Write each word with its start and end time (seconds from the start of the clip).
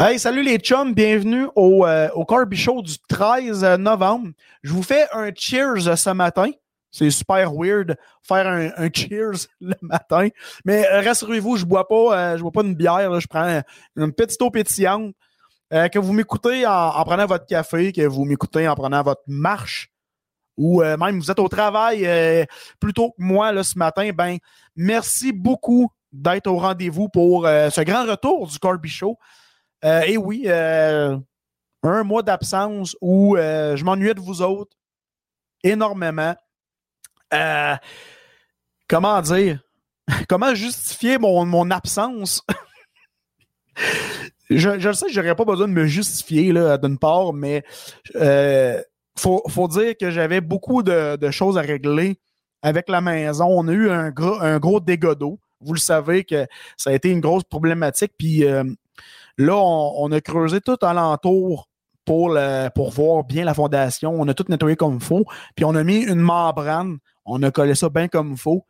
Hey, 0.00 0.18
salut 0.20 0.44
les 0.44 0.58
chums, 0.58 0.94
bienvenue 0.94 1.48
au, 1.56 1.84
euh, 1.84 2.08
Show 2.52 2.82
du 2.82 2.98
13 3.08 3.64
novembre. 3.78 4.30
Je 4.62 4.72
vous 4.72 4.84
fais 4.84 5.08
un 5.12 5.32
cheers 5.34 5.98
ce 5.98 6.10
matin. 6.10 6.50
C'est 6.92 7.10
super 7.10 7.52
weird 7.52 7.96
faire 8.22 8.46
un, 8.46 8.88
cheers 8.94 9.48
le 9.60 9.74
matin. 9.82 10.28
Mais 10.64 10.86
euh, 10.86 11.00
rassurez-vous, 11.00 11.56
je 11.56 11.64
bois 11.64 11.88
pas, 11.88 12.16
euh, 12.16 12.36
je 12.36 12.42
bois 12.42 12.52
pas 12.52 12.62
une 12.62 12.76
bière, 12.76 13.18
je 13.18 13.26
prends 13.26 13.60
une 13.96 14.12
petite 14.12 14.40
eau 14.40 14.50
pétillante. 14.50 15.14
Euh, 15.72 15.88
que 15.88 15.98
vous 15.98 16.14
m'écoutez 16.14 16.64
en, 16.64 16.70
en, 16.70 17.04
prenant 17.04 17.26
votre 17.26 17.44
café, 17.44 17.92
que 17.92 18.06
vous 18.06 18.24
m'écoutez 18.24 18.66
en 18.66 18.74
prenant 18.74 19.02
votre 19.02 19.22
marche, 19.26 19.90
ou 20.56 20.80
euh, 20.80 20.96
même 20.96 21.18
vous 21.18 21.30
êtes 21.30 21.40
au 21.40 21.48
travail 21.48 22.06
euh, 22.06 22.44
plutôt 22.80 23.10
que 23.10 23.16
moi 23.18 23.52
là, 23.52 23.62
ce 23.62 23.76
matin, 23.76 24.10
ben 24.14 24.38
merci 24.76 25.32
beaucoup 25.32 25.90
d'être 26.10 26.46
au 26.46 26.56
rendez-vous 26.56 27.08
pour 27.10 27.46
ce 27.46 27.80
grand 27.82 28.06
retour 28.06 28.46
du 28.46 28.58
Corby 28.58 28.88
Show. 28.88 29.18
Et 29.82 30.16
oui, 30.16 30.48
un 30.48 31.22
mois 32.04 32.22
d'absence 32.22 32.96
où 33.00 33.36
je 33.36 33.84
m'ennuyais 33.84 34.14
de 34.14 34.20
vous 34.20 34.42
autres 34.42 34.78
énormément. 35.62 36.34
Euh, 37.34 37.76
comment 38.88 39.20
dire? 39.20 39.60
Comment 40.28 40.54
justifier 40.54 41.18
mon, 41.18 41.70
absence? 41.70 42.42
je, 44.50 44.78
je 44.78 44.92
sais, 44.92 45.06
j'aurais 45.10 45.34
pas 45.34 45.44
besoin 45.44 45.68
de 45.68 45.72
me 45.72 45.86
justifier 45.86 46.52
d'une 46.80 46.98
part, 46.98 47.34
mais 47.34 47.62
euh, 48.16 48.80
faut, 49.16 49.68
dire 49.68 49.94
que 50.00 50.10
j'avais 50.10 50.40
beaucoup 50.40 50.82
de, 50.82 51.30
choses 51.30 51.58
à 51.58 51.60
régler 51.60 52.18
avec 52.62 52.88
la 52.88 53.00
maison. 53.00 53.46
On 53.46 53.68
a 53.68 53.72
eu 53.72 53.90
un 53.90 54.10
gros, 54.10 54.40
un 54.40 54.58
d'eau. 55.14 55.38
Vous 55.60 55.74
le 55.74 55.80
savez 55.80 56.24
que 56.24 56.46
ça 56.76 56.90
a 56.90 56.92
été 56.94 57.10
une 57.10 57.20
grosse 57.20 57.44
problématique. 57.44 58.12
Puis 58.16 58.44
euh, 58.44 58.64
là, 59.38 59.56
on, 59.56 60.12
a 60.12 60.20
creusé 60.20 60.60
tout 60.60 60.76
alentour 60.82 61.68
pour, 62.04 62.36
pour 62.74 62.90
voir 62.90 63.24
bien 63.24 63.44
la 63.44 63.54
fondation. 63.54 64.14
On 64.18 64.28
a 64.28 64.34
tout 64.34 64.44
nettoyé 64.48 64.76
comme 64.76 64.94
il 64.94 65.02
faut. 65.02 65.24
Puis 65.56 65.64
on 65.64 65.74
a 65.74 65.84
mis 65.84 66.02
une 66.02 66.20
membrane. 66.20 66.98
On 67.24 67.42
a 67.42 67.50
collé 67.50 67.74
ça 67.74 67.88
bien 67.88 68.08
comme 68.08 68.32
il 68.32 68.38
faut. 68.38 68.64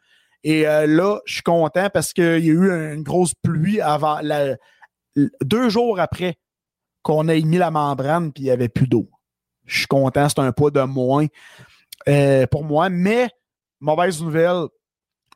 Et 0.45 0.69
euh, 0.69 0.87
là, 0.87 1.21
je 1.27 1.35
suis 1.35 1.43
content 1.43 1.89
parce 1.93 2.13
qu'il 2.13 2.25
y 2.25 2.51
a 2.51 2.55
eu 2.55 2.95
une 2.95 3.03
grosse 3.03 3.35
pluie 3.43 3.81
avant 3.81 4.21
deux 5.43 5.69
jours 5.69 5.99
après 5.99 6.37
qu'on 7.03 7.29
ait 7.29 7.41
mis 7.41 7.59
la 7.59 7.71
membrane, 7.71 8.33
puis 8.33 8.45
il 8.45 8.47
n'y 8.47 8.53
avait 8.53 8.69
plus 8.69 8.87
d'eau. 8.87 9.09
Je 9.65 9.79
suis 9.79 9.87
content, 9.87 10.29
c'est 10.29 10.39
un 10.39 10.53
poids 10.53 10.71
de 10.71 10.81
moins 10.83 11.27
euh, 12.09 12.47
pour 12.47 12.65
moi. 12.65 12.89
Mais, 12.89 13.29
mauvaise 13.81 14.23
nouvelle, 14.23 14.67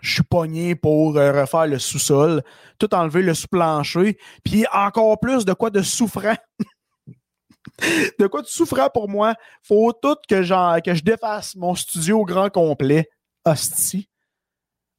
je 0.03 0.15
suis 0.15 0.23
pogné 0.25 0.75
pour 0.75 1.17
euh, 1.17 1.41
refaire 1.41 1.67
le 1.67 1.79
sous-sol, 1.79 2.43
tout 2.79 2.93
enlever 2.93 3.23
le 3.23 3.35
sous-plancher, 3.35 4.19
puis 4.45 4.67
encore 4.73 5.19
plus 5.21 5.45
de 5.45 5.53
quoi 5.53 5.71
de 5.71 5.81
souffrant. 5.81 6.37
de 8.19 8.27
quoi 8.27 8.43
de 8.43 8.49
souffrant 8.49 8.89
pour 8.93 9.09
moi. 9.09 9.35
Faut 9.63 9.93
tout 9.93 10.17
que, 10.29 10.81
que 10.81 10.95
je 10.95 11.03
défasse 11.03 11.55
mon 11.55 11.77
studio 11.77 12.21
au 12.21 12.25
grand 12.25 12.51
complet. 12.51 13.09
Hostie. 13.45 14.09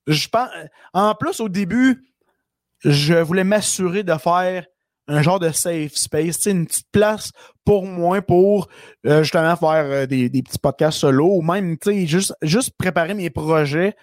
Je 0.08 0.28
pense, 0.28 0.50
en 0.94 1.16
plus, 1.16 1.40
au 1.40 1.50
début, 1.50 2.04
je 2.84 3.14
voulais 3.14 3.46
m'assurer 3.46 4.04
de 4.04 4.14
faire 4.16 4.66
un 5.08 5.22
genre 5.22 5.40
de 5.40 5.52
safe 5.52 5.96
space, 5.96 6.46
une 6.46 6.66
petite 6.66 6.88
place 6.92 7.32
pour 7.66 7.86
moi 7.86 8.22
pour 8.22 8.70
euh, 9.06 9.24
justement 9.24 9.56
faire 9.58 9.86
euh, 9.86 10.06
des, 10.06 10.30
des, 10.30 10.42
petits 10.42 10.60
podcasts 10.60 11.00
solo 11.00 11.28
ou 11.36 11.42
même 11.42 11.78
juste, 12.06 12.34
juste 12.42 12.72
préparer 12.78 13.14
mes 13.14 13.30
projets 13.30 13.96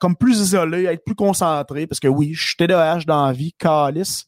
comme 0.00 0.16
plus 0.16 0.40
isolé, 0.40 0.84
être 0.84 1.04
plus 1.04 1.14
concentré 1.14 1.86
parce 1.86 2.00
que 2.00 2.08
oui, 2.08 2.34
je 2.34 2.46
suis 2.46 2.56
TDAH 2.56 3.00
dans 3.06 3.26
la 3.26 3.32
vie, 3.32 3.52
calice. 3.52 4.26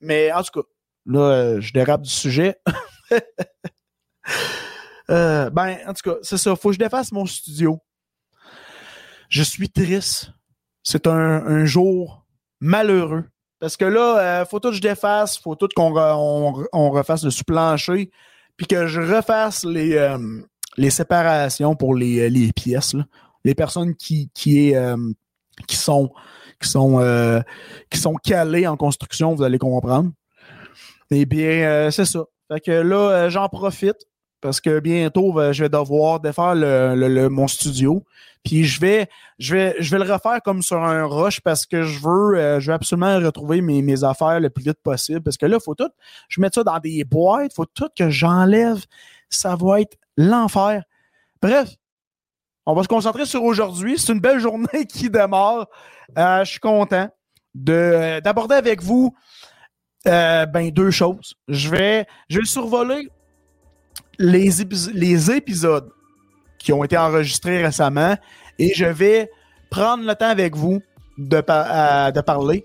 Mais 0.00 0.32
en 0.32 0.42
tout 0.42 0.60
cas, 0.60 0.66
là, 1.06 1.20
euh, 1.20 1.60
je 1.60 1.72
dérape 1.72 2.02
du 2.02 2.10
sujet. 2.10 2.56
euh, 5.10 5.50
ben, 5.50 5.78
en 5.86 5.94
tout 5.94 6.10
cas, 6.10 6.16
c'est 6.22 6.38
ça. 6.38 6.56
Faut 6.56 6.68
que 6.68 6.74
je 6.74 6.78
défasse 6.78 7.12
mon 7.12 7.26
studio. 7.26 7.78
Je 9.28 9.42
suis 9.42 9.70
triste. 9.70 10.30
C'est 10.82 11.06
un, 11.06 11.64
jour 11.64 12.26
malheureux. 12.60 13.24
Parce 13.58 13.76
que 13.76 13.86
là, 13.86 14.18
euh, 14.18 14.44
faut 14.44 14.60
tout 14.60 14.68
que 14.68 14.76
je 14.76 14.82
défasse, 14.82 15.38
faut 15.38 15.54
tout 15.54 15.68
qu'on 15.74 15.96
on, 15.96 16.66
on 16.72 16.90
refasse 16.90 17.24
le 17.24 17.30
sous-plancher, 17.30 18.10
puis 18.56 18.66
que 18.66 18.86
je 18.86 19.00
refasse 19.00 19.64
les, 19.64 19.96
euh, 19.96 20.18
les 20.76 20.90
séparations 20.90 21.74
pour 21.74 21.94
les, 21.94 22.28
les 22.28 22.52
pièces. 22.52 22.94
Les 23.44 23.54
personnes 23.54 23.94
qui, 23.94 24.30
qui, 24.34 24.74
euh, 24.74 24.96
sont 25.68 26.12
qui 26.60 26.68
sont 26.68 27.00
euh, 27.00 27.40
qui 27.90 27.98
sont 27.98 28.14
calées 28.14 28.66
en 28.66 28.76
construction, 28.76 29.34
vous 29.34 29.42
allez 29.42 29.58
comprendre. 29.58 30.10
Eh 31.10 31.26
bien, 31.26 31.90
c'est 31.90 32.06
ça. 32.06 32.24
Fait 32.50 32.60
que 32.60 32.70
là, 32.70 33.28
j'en 33.28 33.48
profite 33.48 34.06
parce 34.40 34.60
que 34.60 34.80
bientôt, 34.80 35.34
je 35.52 35.64
vais 35.64 35.68
devoir 35.68 36.20
défaire 36.20 36.54
le, 36.54 37.28
mon 37.28 37.48
studio. 37.48 38.04
Puis 38.44 38.64
je 38.64 38.78
vais, 38.78 39.08
je 39.38 39.54
vais, 39.54 39.76
je 39.80 39.90
vais 39.96 40.04
le 40.04 40.12
refaire 40.12 40.40
comme 40.44 40.60
sur 40.60 40.76
un 40.76 41.06
rush 41.06 41.40
parce 41.40 41.64
que 41.64 41.82
je 41.82 41.98
veux, 41.98 42.36
euh, 42.38 42.60
je 42.60 42.66
veux 42.66 42.74
absolument 42.74 43.16
retrouver 43.16 43.62
mes, 43.62 43.80
mes 43.80 44.04
affaires 44.04 44.38
le 44.38 44.50
plus 44.50 44.64
vite 44.64 44.78
possible. 44.82 45.22
Parce 45.22 45.38
que 45.38 45.46
là, 45.46 45.58
faut 45.58 45.74
tout, 45.74 45.88
je 46.28 46.42
mets 46.42 46.50
ça 46.54 46.62
dans 46.62 46.78
des 46.78 47.04
boîtes, 47.04 47.54
faut 47.54 47.64
tout 47.64 47.88
que 47.96 48.10
j'enlève. 48.10 48.84
Ça 49.30 49.56
va 49.56 49.80
être 49.80 49.96
l'enfer. 50.18 50.82
Bref, 51.40 51.70
on 52.66 52.74
va 52.74 52.82
se 52.82 52.88
concentrer 52.88 53.26
sur 53.26 53.42
aujourd'hui. 53.42 53.98
C'est 53.98 54.12
une 54.12 54.20
belle 54.20 54.40
journée 54.40 54.86
qui 54.88 55.10
démarre. 55.10 55.66
Euh, 56.18 56.44
je 56.44 56.50
suis 56.50 56.60
content 56.60 57.08
de 57.54 58.20
d'aborder 58.20 58.56
avec 58.56 58.82
vous 58.82 59.14
euh, 60.06 60.44
ben 60.46 60.70
deux 60.70 60.90
choses. 60.90 61.34
Je 61.48 61.68
vais, 61.70 62.06
je 62.28 62.40
vais 62.40 62.44
survoler 62.44 63.08
les, 64.18 64.60
épisodes 65.30 65.88
qui 66.58 66.72
ont 66.72 66.84
été 66.84 66.96
enregistrés 66.96 67.64
récemment 67.64 68.16
et 68.58 68.74
je 68.74 68.84
vais 68.84 69.30
prendre 69.70 70.04
le 70.06 70.14
temps 70.14 70.28
avec 70.28 70.56
vous 70.56 70.80
de, 71.16 71.36
euh, 71.48 72.22
parler 72.22 72.64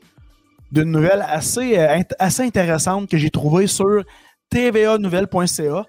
d'une 0.71 0.91
nouvelle 0.91 1.23
assez, 1.27 1.77
assez 2.19 2.43
intéressante 2.43 3.09
que 3.09 3.17
j'ai 3.17 3.29
trouvée 3.29 3.67
sur 3.67 4.03
tvanouvelle.ca. 4.49 5.85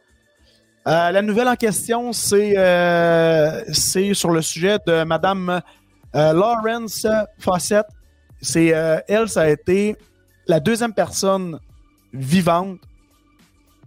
Euh, 0.86 1.10
la 1.10 1.22
nouvelle 1.22 1.48
en 1.48 1.56
question, 1.56 2.12
c'est 2.12 2.54
c'est 3.72 4.14
sur 4.14 4.30
le 4.30 4.42
sujet 4.42 4.78
de 4.86 5.04
Madame 5.04 5.60
Lawrence 6.14 7.06
Fawcett. 7.38 7.86
C'est 8.40 8.68
elle, 9.08 9.28
ça 9.28 9.42
a 9.42 9.48
été 9.48 9.96
la 10.46 10.58
deuxième 10.60 10.94
personne 10.94 11.58
vivante 12.12 12.78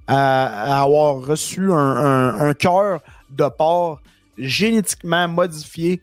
à, 0.07 0.81
avoir 0.81 1.25
reçu 1.25 1.71
un 1.73 2.53
cœur 2.53 3.01
de 3.31 3.47
porc 3.49 3.99
génétiquement 4.37 5.27
modifié 5.27 6.01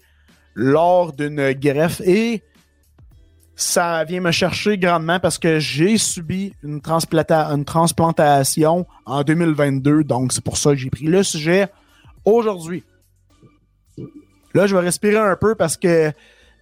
lors 0.54 1.12
d'une 1.12 1.52
greffe 1.52 2.00
et 2.02 2.42
ça 3.60 4.04
vient 4.04 4.22
me 4.22 4.30
chercher 4.30 4.78
grandement 4.78 5.20
parce 5.20 5.38
que 5.38 5.58
j'ai 5.58 5.98
subi 5.98 6.54
une, 6.62 6.80
transplanta 6.80 7.48
une 7.48 7.66
transplantation 7.66 8.86
en 9.04 9.22
2022. 9.22 10.02
Donc, 10.02 10.32
c'est 10.32 10.42
pour 10.42 10.56
ça 10.56 10.70
que 10.70 10.76
j'ai 10.76 10.88
pris 10.88 11.04
le 11.04 11.22
sujet 11.22 11.68
aujourd'hui. 12.24 12.84
Là, 14.54 14.66
je 14.66 14.74
vais 14.74 14.80
respirer 14.80 15.18
un 15.18 15.36
peu 15.36 15.54
parce 15.54 15.76
que 15.76 16.10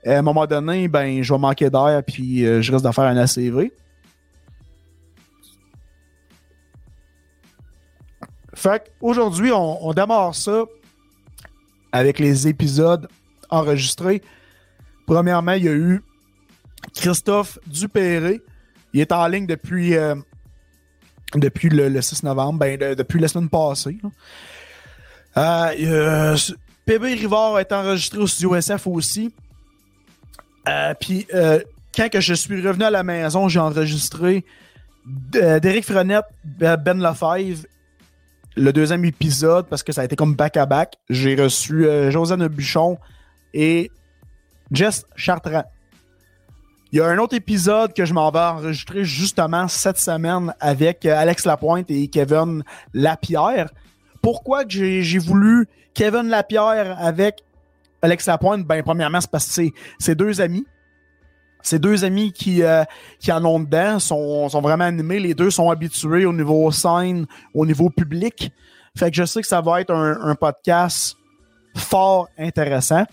à 0.04 0.18
un 0.18 0.22
moment 0.22 0.46
donné, 0.46 0.88
ben, 0.88 1.22
je 1.22 1.32
vais 1.32 1.38
manquer 1.38 1.70
d'air 1.70 2.02
puis 2.04 2.44
euh, 2.44 2.62
je 2.62 2.72
risque 2.72 2.84
de 2.84 2.90
faire 2.90 3.04
un 3.04 3.16
ACV. 3.16 3.72
Fait 8.54 8.92
aujourd'hui, 9.00 9.52
on 9.52 9.92
démarre 9.92 10.34
ça 10.34 10.64
avec 11.92 12.18
les 12.18 12.48
épisodes 12.48 13.08
enregistrés. 13.50 14.20
Premièrement, 15.06 15.52
il 15.52 15.64
y 15.64 15.68
a 15.68 15.72
eu 15.72 16.02
Christophe 16.94 17.58
Dupéré. 17.66 18.40
Il 18.92 19.00
est 19.00 19.12
en 19.12 19.26
ligne 19.26 19.46
depuis, 19.46 19.96
euh, 19.96 20.14
depuis 21.34 21.68
le, 21.68 21.88
le, 21.88 22.00
6 22.00 22.22
novembre, 22.22 22.58
ben, 22.58 22.78
de, 22.78 22.94
depuis 22.94 23.20
la 23.20 23.28
semaine 23.28 23.48
passée. 23.48 23.98
Euh, 25.36 25.72
euh, 25.80 26.36
PB 26.86 27.04
Rivard 27.04 27.58
été 27.60 27.74
enregistré 27.74 28.18
au 28.18 28.26
studio 28.26 28.54
SF 28.54 28.86
aussi. 28.86 29.34
Euh, 30.68 30.94
Puis, 30.98 31.26
quand 31.94 32.08
que 32.08 32.20
je 32.20 32.34
suis 32.34 32.66
revenu 32.66 32.84
à 32.84 32.90
la 32.90 33.02
maison, 33.02 33.48
j'ai 33.48 33.60
enregistré 33.60 34.44
Derek 35.06 35.84
Frenette, 35.84 36.26
Ben 36.44 37.02
Lefebvre 37.02 37.64
le 38.58 38.72
deuxième 38.72 39.04
épisode, 39.04 39.66
parce 39.68 39.82
que 39.82 39.92
ça 39.92 40.02
a 40.02 40.04
été 40.04 40.16
comme 40.16 40.34
back-à-back, 40.34 40.96
j'ai 41.08 41.36
reçu 41.36 41.86
euh, 41.86 42.10
Josiane 42.10 42.46
Buchon 42.48 42.98
et 43.54 43.90
Jess 44.72 45.06
Chartrand. 45.16 45.64
Il 46.90 46.98
y 46.98 47.02
a 47.02 47.06
un 47.06 47.18
autre 47.18 47.34
épisode 47.34 47.92
que 47.92 48.06
je 48.06 48.14
m'en 48.14 48.30
vais 48.30 48.38
enregistrer 48.38 49.04
justement 49.04 49.68
cette 49.68 49.98
semaine 49.98 50.54
avec 50.58 51.04
euh, 51.04 51.14
Alex 51.14 51.44
Lapointe 51.44 51.90
et 51.90 52.08
Kevin 52.08 52.64
Lapierre. 52.94 53.68
Pourquoi 54.22 54.62
j'ai 54.66 55.18
voulu 55.18 55.68
Kevin 55.92 56.28
Lapierre 56.28 56.96
avec 56.98 57.44
Alex 58.00 58.24
Lapointe? 58.26 58.66
Ben, 58.66 58.82
premièrement, 58.82 59.20
c'est 59.20 59.30
parce 59.30 59.54
que 59.54 59.62
c'est 59.98 60.14
deux 60.14 60.40
amis. 60.40 60.66
C'est 61.60 61.78
deux 61.78 62.04
amis 62.06 62.32
qui, 62.32 62.62
euh, 62.62 62.84
qui 63.20 63.30
en 63.32 63.44
ont 63.44 63.60
dedans, 63.60 63.98
sont, 63.98 64.48
sont 64.48 64.60
vraiment 64.62 64.84
animés. 64.84 65.18
Les 65.18 65.34
deux 65.34 65.50
sont 65.50 65.68
habitués 65.70 66.24
au 66.24 66.32
niveau 66.32 66.70
scène, 66.70 67.26
au 67.52 67.66
niveau 67.66 67.90
public. 67.90 68.50
Fait 68.96 69.10
que 69.10 69.16
je 69.16 69.24
sais 69.24 69.42
que 69.42 69.46
ça 69.46 69.60
va 69.60 69.82
être 69.82 69.92
un 69.92 70.34
podcast 70.36 71.18
fort 71.76 72.28
intéressant. 72.38 73.04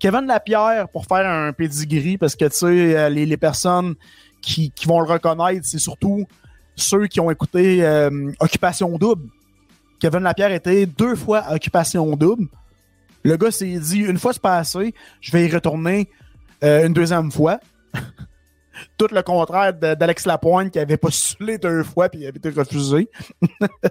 Kevin 0.00 0.26
Lapierre, 0.26 0.88
pour 0.88 1.04
faire 1.04 1.28
un 1.28 1.52
pedigree, 1.52 2.16
parce 2.16 2.34
que 2.34 2.46
tu 2.46 2.56
sais, 2.56 2.96
euh, 2.96 3.08
les, 3.10 3.36
personnes 3.36 3.94
qui, 4.40 4.72
vont 4.86 4.98
le 4.98 5.06
reconnaître, 5.06 5.66
c'est 5.66 5.78
surtout 5.78 6.26
ceux 6.74 7.06
qui 7.06 7.20
ont 7.20 7.30
écouté 7.30 7.84
euh, 7.84 8.32
Occupation 8.40 8.96
Double. 8.96 9.28
Kevin 10.00 10.20
Lapierre 10.20 10.52
était 10.52 10.86
deux 10.86 11.14
fois 11.14 11.44
Occupation 11.52 12.16
Double. 12.16 12.46
Le 13.22 13.36
gars 13.36 13.50
s'est 13.50 13.78
dit, 13.78 13.98
une 13.98 14.18
fois 14.18 14.32
c'est 14.32 14.40
passé, 14.40 14.94
je 15.20 15.32
vais 15.32 15.44
y 15.44 15.50
retourner 15.50 16.08
euh, 16.64 16.86
une 16.86 16.94
deuxième 16.94 17.30
fois. 17.30 17.60
Tout 18.96 19.08
le 19.12 19.20
contraire 19.20 19.74
d'Alex 19.74 20.24
Lapointe 20.24 20.72
qui 20.72 20.78
avait 20.78 20.96
postulé 20.96 21.58
deux 21.58 21.82
fois 21.82 22.08
puis 22.08 22.20
il 22.20 22.26
avait 22.26 22.38
été 22.38 22.48
refusé. 22.48 23.10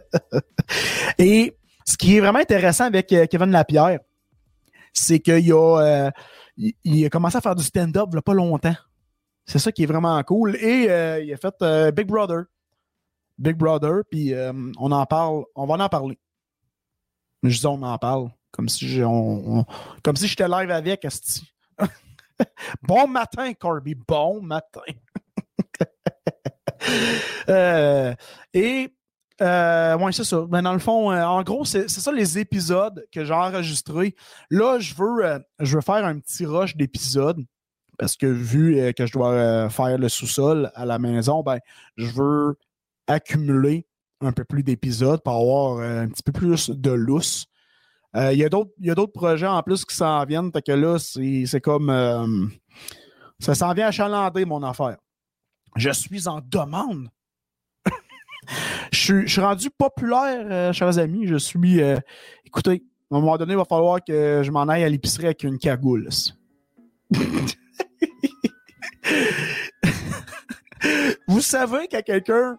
Et 1.20 1.56
ce 1.86 1.96
qui 1.96 2.18
est 2.18 2.20
vraiment 2.20 2.40
intéressant 2.40 2.86
avec 2.86 3.06
Kevin 3.30 3.52
Lapierre, 3.52 4.00
c'est 5.00 5.20
qu'il 5.20 5.52
a, 5.54 5.78
euh, 5.82 6.12
il, 6.58 7.06
a 7.06 7.10
commencé 7.10 7.38
à 7.38 7.42
faire 7.42 7.56
du 7.56 7.64
stand-up 7.64 8.10
il 8.12 8.16
y 8.16 8.18
a 8.18 8.22
pas 8.22 8.34
longtemps. 8.34 8.76
C'est 9.46 9.60
ça 9.60 9.72
qui 9.72 9.84
est 9.84 9.88
vraiment 9.88 10.22
cool. 10.24 10.56
Et 10.58 10.90
euh, 10.90 11.22
il 11.24 11.34
a 11.34 11.38
fait 11.38 11.56
euh, 11.62 11.92
Big 11.92 12.08
Brother. 12.08 12.44
Big 13.38 13.56
Brother, 13.56 14.02
puis 14.12 14.34
on 14.78 14.92
en 14.92 15.06
parle, 15.06 15.46
on 15.56 15.66
va 15.66 15.82
en 15.86 15.90
parler. 15.90 16.20
Je 17.42 17.58
dis 17.58 17.66
on 17.66 17.82
en 17.82 17.98
parle, 17.98 18.30
comme 18.52 18.68
si 18.68 19.00
comme 20.04 20.16
si 20.18 20.28
j'étais 20.28 20.50
live 20.50 20.70
avec 20.70 21.06
Asti. 21.06 21.50
bon 22.82 23.08
matin, 23.08 23.54
Corby. 23.54 23.96
Bon 23.96 24.42
matin. 24.42 24.82
Et 28.54 28.94
euh, 29.42 30.12
c'est 30.12 30.24
ça. 30.24 30.46
Ben, 30.48 30.62
dans 30.62 30.74
le 30.74 30.80
fond, 30.80 31.12
euh, 31.12 31.24
en 31.24 31.44
gros, 31.44 31.66
c'est 31.66 31.88
ça 31.90 32.12
les 32.12 32.40
épisodes 32.40 33.06
que 33.12 33.24
j'ai 33.26 33.34
enregistrés. 33.34 34.16
Là, 34.50 34.80
je 34.80 34.94
veux, 34.96 35.26
euh, 35.26 35.40
je 35.60 35.76
veux 35.76 35.82
faire 35.82 36.06
un 36.06 36.20
petit 36.20 36.46
rush 36.46 36.76
d'épisodes 36.76 37.44
parce 37.98 38.16
que 38.16 38.26
vu 38.26 38.80
euh, 38.80 38.92
que 38.92 39.06
je 39.06 39.12
dois 39.14 39.70
faire 39.70 39.98
le 39.98 40.10
sous-sol 40.10 40.72
à 40.76 40.86
la 40.86 41.00
maison, 41.00 41.44
ben, 41.44 41.60
je 41.98 42.08
veux 42.08 42.58
accumuler 43.08 43.88
un 44.22 44.32
peu 44.32 44.44
plus 44.44 44.64
d'épisodes 44.64 45.22
pour 45.24 45.34
avoir 45.34 45.80
un 45.80 46.08
petit 46.10 46.24
peu 46.24 46.32
plus 46.32 46.70
de 46.70 46.92
lousse. 46.92 47.46
Il 48.16 48.38
y 48.38 48.44
a 48.44 48.50
d'autres 48.50 49.14
projets 49.14 49.48
en 49.48 49.62
plus 49.64 49.86
qui 49.86 49.96
s'en 49.96 50.26
viennent, 50.26 50.52
que 50.52 50.72
là, 50.72 50.98
c'est 51.00 51.62
comme 51.62 52.52
ça 53.40 53.56
s'en 53.56 53.74
vient 53.74 53.88
achalander, 53.88 54.46
mon 54.46 54.64
affaire. 54.64 54.98
Je 55.76 55.92
suis 55.92 56.28
en 56.28 56.42
demande. 56.44 57.10
Je, 58.92 59.26
suis, 59.26 59.42
rendu 59.42 59.70
populaire, 59.70 60.46
euh, 60.50 60.74
chers 60.74 60.98
amis. 60.98 61.28
Je 61.28 61.38
suis. 61.38 61.82
euh, 61.82 61.98
écoutez, 62.46 62.84
à 63.12 63.16
un 63.16 63.20
moment 63.20 63.38
donné, 63.38 63.54
il 63.54 63.58
va 63.58 63.66
falloir 63.66 64.04
que 64.04 64.42
je 64.44 64.52
m'en 64.52 64.68
aille 64.68 64.84
à 64.84 64.90
l'épicerie 64.90 65.26
avec 65.26 65.44
une 65.44 65.58
cagoule. 65.58 66.10
Vous 71.28 71.42
savez 71.42 71.88
quand 71.92 72.02
quelqu'un 72.04 72.58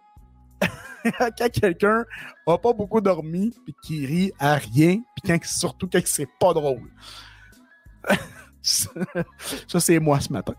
quand 1.37 1.51
quelqu'un 1.51 2.05
a 2.47 2.57
pas 2.57 2.73
beaucoup 2.73 3.01
dormi 3.01 3.53
puis 3.65 3.75
qui 3.83 4.05
rit 4.05 4.31
à 4.39 4.55
rien 4.55 5.01
puis 5.15 5.23
quand 5.25 5.37
surtout 5.43 5.87
quand 5.91 6.01
c'est 6.05 6.27
pas 6.39 6.53
drôle. 6.53 6.91
ça, 8.61 8.89
ça, 9.67 9.79
c'est 9.79 9.99
moi 9.99 10.19
ce 10.19 10.31
matin. 10.31 10.53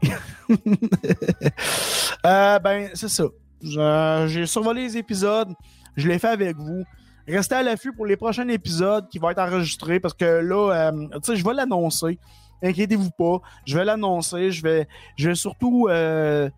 Euh, 2.24 2.58
ben 2.60 2.90
c'est 2.94 3.08
ça. 3.08 3.24
J'ai 3.62 4.46
survolé 4.46 4.82
les 4.82 4.96
épisodes, 4.96 5.52
je 5.96 6.08
l'ai 6.08 6.18
fait 6.18 6.28
avec 6.28 6.56
vous. 6.56 6.84
Restez 7.28 7.54
à 7.54 7.62
l'affût 7.62 7.92
pour 7.92 8.06
les 8.06 8.16
prochains 8.16 8.48
épisodes 8.48 9.08
qui 9.08 9.18
vont 9.18 9.30
être 9.30 9.38
enregistrés 9.38 10.00
parce 10.00 10.14
que 10.14 10.24
là, 10.24 10.90
euh, 10.90 11.08
je 11.34 11.44
vais 11.44 11.54
l'annoncer. 11.54 12.18
Inquiétez-vous 12.62 13.10
pas, 13.10 13.40
je 13.64 13.78
vais 13.78 13.84
l'annoncer. 13.84 14.50
Je 14.50 14.62
vais, 14.62 14.88
je 15.16 15.28
vais 15.28 15.34
surtout 15.34 15.86
euh, 15.88 16.50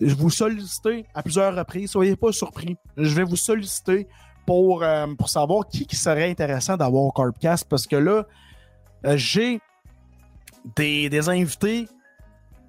vous 0.00 0.30
solliciter 0.30 1.06
à 1.14 1.22
plusieurs 1.22 1.54
reprises. 1.54 1.90
Soyez 1.90 2.14
pas 2.14 2.32
surpris. 2.32 2.76
Je 2.96 3.12
vais 3.14 3.24
vous 3.24 3.36
solliciter 3.36 4.06
pour, 4.46 4.84
euh, 4.84 5.06
pour 5.18 5.28
savoir 5.28 5.66
qui, 5.66 5.86
qui 5.86 5.96
serait 5.96 6.30
intéressant 6.30 6.76
d'avoir 6.76 7.04
au 7.04 7.12
Carpcast 7.12 7.66
parce 7.68 7.86
que 7.86 7.96
là, 7.96 8.24
j'ai 9.16 9.60
des, 10.76 11.08
des 11.08 11.28
invités 11.28 11.88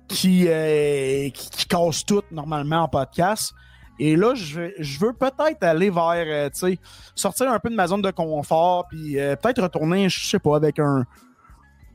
qui, 0.08 0.48
qui, 0.48 1.50
qui 1.52 1.66
cassent 1.68 2.06
tout 2.06 2.24
normalement 2.32 2.84
en 2.84 2.88
podcast. 2.88 3.54
Et 4.00 4.16
là, 4.16 4.34
je, 4.36 5.00
veux 5.00 5.14
peut-être 5.14 5.64
aller 5.64 5.90
vers, 5.90 6.26
euh, 6.28 6.50
tu 6.50 6.60
sais, 6.72 6.80
sortir 7.16 7.52
un 7.52 7.60
peu 7.60 7.70
de 7.70 7.76
ma 7.76 7.88
zone 7.88 8.02
de 8.02 8.12
confort, 8.12 8.88
puis 8.90 9.18
euh, 9.20 9.36
peut-être 9.36 9.62
retourner, 9.64 10.10
je 10.10 10.28
sais 10.28 10.40
pas, 10.40 10.56
avec 10.56 10.80
un, 10.80 11.06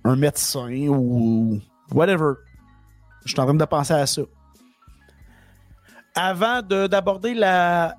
médecin 0.05 0.88
ou 0.88 1.61
whatever. 1.93 2.35
Je 3.26 3.32
suis 3.32 3.41
en 3.41 3.44
train 3.44 3.55
de 3.55 3.64
penser 3.67 3.93
à 3.93 4.06
ça. 4.06 4.23
Avant 6.14 6.62
de- 6.62 6.87
d'aborder 6.87 7.35
la, 7.35 7.97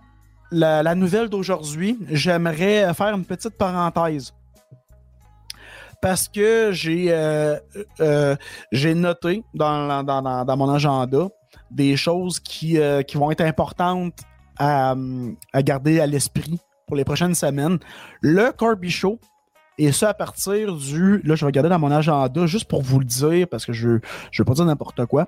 la, 0.51 0.95
nouvelle 0.95 1.30
d'aujourd'hui, 1.30 2.00
j'aimerais 2.09 2.92
faire 2.95 3.15
une 3.15 3.24
petite 3.24 3.56
parenthèse. 3.56 4.33
Parce 6.01 6.27
que 6.27 6.71
j'ai 6.71 7.09
euh, 7.12 7.59
noté 8.95 9.44
dans, 9.53 10.03
dans- 10.03 10.44
dans 10.44 10.57
mon 10.57 10.74
agenda 10.74 11.27
des 11.69 11.95
choses 11.95 12.39
qui, 12.39 12.77
euh, 12.77 13.01
qui 13.01 13.18
vont 13.18 13.31
être 13.31 13.42
importantes 13.42 14.19
à, 14.57 14.95
à 15.53 15.63
garder 15.63 16.00
à 16.00 16.07
l'esprit 16.07 16.59
pour 16.88 16.95
les 16.95 17.06
prochaines 17.06 17.36
semaines. 17.36 17.80
Le 18.21 18.51
Corby 18.51 18.89
Show, 18.89 19.19
et 19.77 19.92
ça 19.92 20.09
à 20.09 20.13
partir 20.13 20.75
du. 20.75 21.21
Là, 21.24 21.36
je 21.36 21.42
vais 21.42 21.48
regarder 21.48 21.69
dans 21.69 21.80
mon 21.80 21.92
agenda 21.92 22.45
juste 22.45 22.65
pour 22.65 22.81
vous 22.81 23.00
le 23.00 23.06
dire, 23.06 23.48
parce 23.48 23.65
que 23.65 23.74
je 23.74 23.88
ne 23.88 24.00
veux 24.38 24.45
pas 24.45 24.53
dire 24.53 24.65
n'importe 24.65 25.06
quoi. 25.06 25.27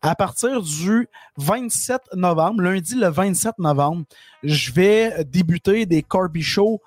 À 0.00 0.14
partir 0.14 0.62
du 0.62 1.08
27 1.36 2.14
novembre, 2.14 2.62
lundi 2.62 2.94
le 2.94 3.08
27 3.08 3.58
novembre, 3.58 4.04
je 4.42 4.72
vais 4.72 5.24
débuter 5.24 5.86
des 5.86 6.02
Corby 6.02 6.42
Show 6.42 6.80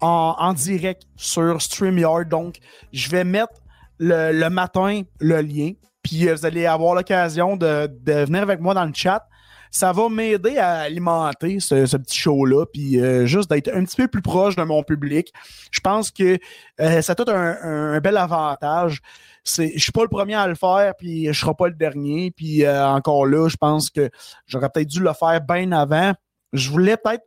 en, 0.00 0.34
en 0.38 0.52
direct 0.52 1.04
sur 1.16 1.62
StreamYard. 1.62 2.28
Donc, 2.28 2.58
je 2.92 3.08
vais 3.08 3.24
mettre 3.24 3.54
le, 3.98 4.32
le 4.32 4.50
matin 4.50 5.02
le 5.20 5.40
lien. 5.40 5.72
Puis 6.02 6.28
euh, 6.28 6.34
vous 6.34 6.46
allez 6.46 6.66
avoir 6.66 6.94
l'occasion 6.94 7.56
de, 7.56 7.90
venir 8.04 8.42
avec 8.42 8.60
moi 8.60 8.74
dans 8.74 8.84
le 8.84 8.92
chat. 8.94 9.26
Ça 9.70 9.90
va 9.92 10.10
m'aider 10.10 10.58
à 10.58 10.80
alimenter 10.80 11.58
ce, 11.58 11.96
petit 11.96 12.18
show-là, 12.18 12.66
puis 12.66 13.00
euh, 13.00 13.24
juste 13.24 13.48
d'être 13.48 13.74
un 13.74 13.84
petit 13.84 13.96
peu 13.96 14.06
plus 14.06 14.20
proche 14.20 14.54
de 14.54 14.62
mon 14.64 14.82
public. 14.82 15.32
Je 15.70 15.80
pense 15.80 16.10
que 16.10 16.38
euh, 16.80 17.00
ça 17.00 17.12
a 17.12 17.14
tout 17.14 17.24
un, 17.28 17.98
bel 18.00 18.18
avantage. 18.18 19.00
Je 19.46 19.78
suis 19.78 19.92
pas 19.92 20.02
le 20.02 20.08
premier 20.08 20.34
à 20.34 20.46
le 20.46 20.56
faire, 20.56 20.94
puis 20.94 21.26
je 21.32 21.40
serai 21.40 21.54
pas 21.54 21.68
le 21.68 21.74
dernier. 21.74 22.30
Puis 22.32 22.68
encore 22.68 23.24
là, 23.24 23.48
je 23.48 23.56
pense 23.56 23.88
que 23.88 24.10
j'aurais 24.46 24.68
peut-être 24.68 24.88
dû 24.88 25.00
le 25.00 25.12
faire 25.14 25.40
bien 25.40 25.72
avant. 25.72 26.12
Je 26.52 26.70
voulais 26.70 26.98
peut-être, 26.98 27.24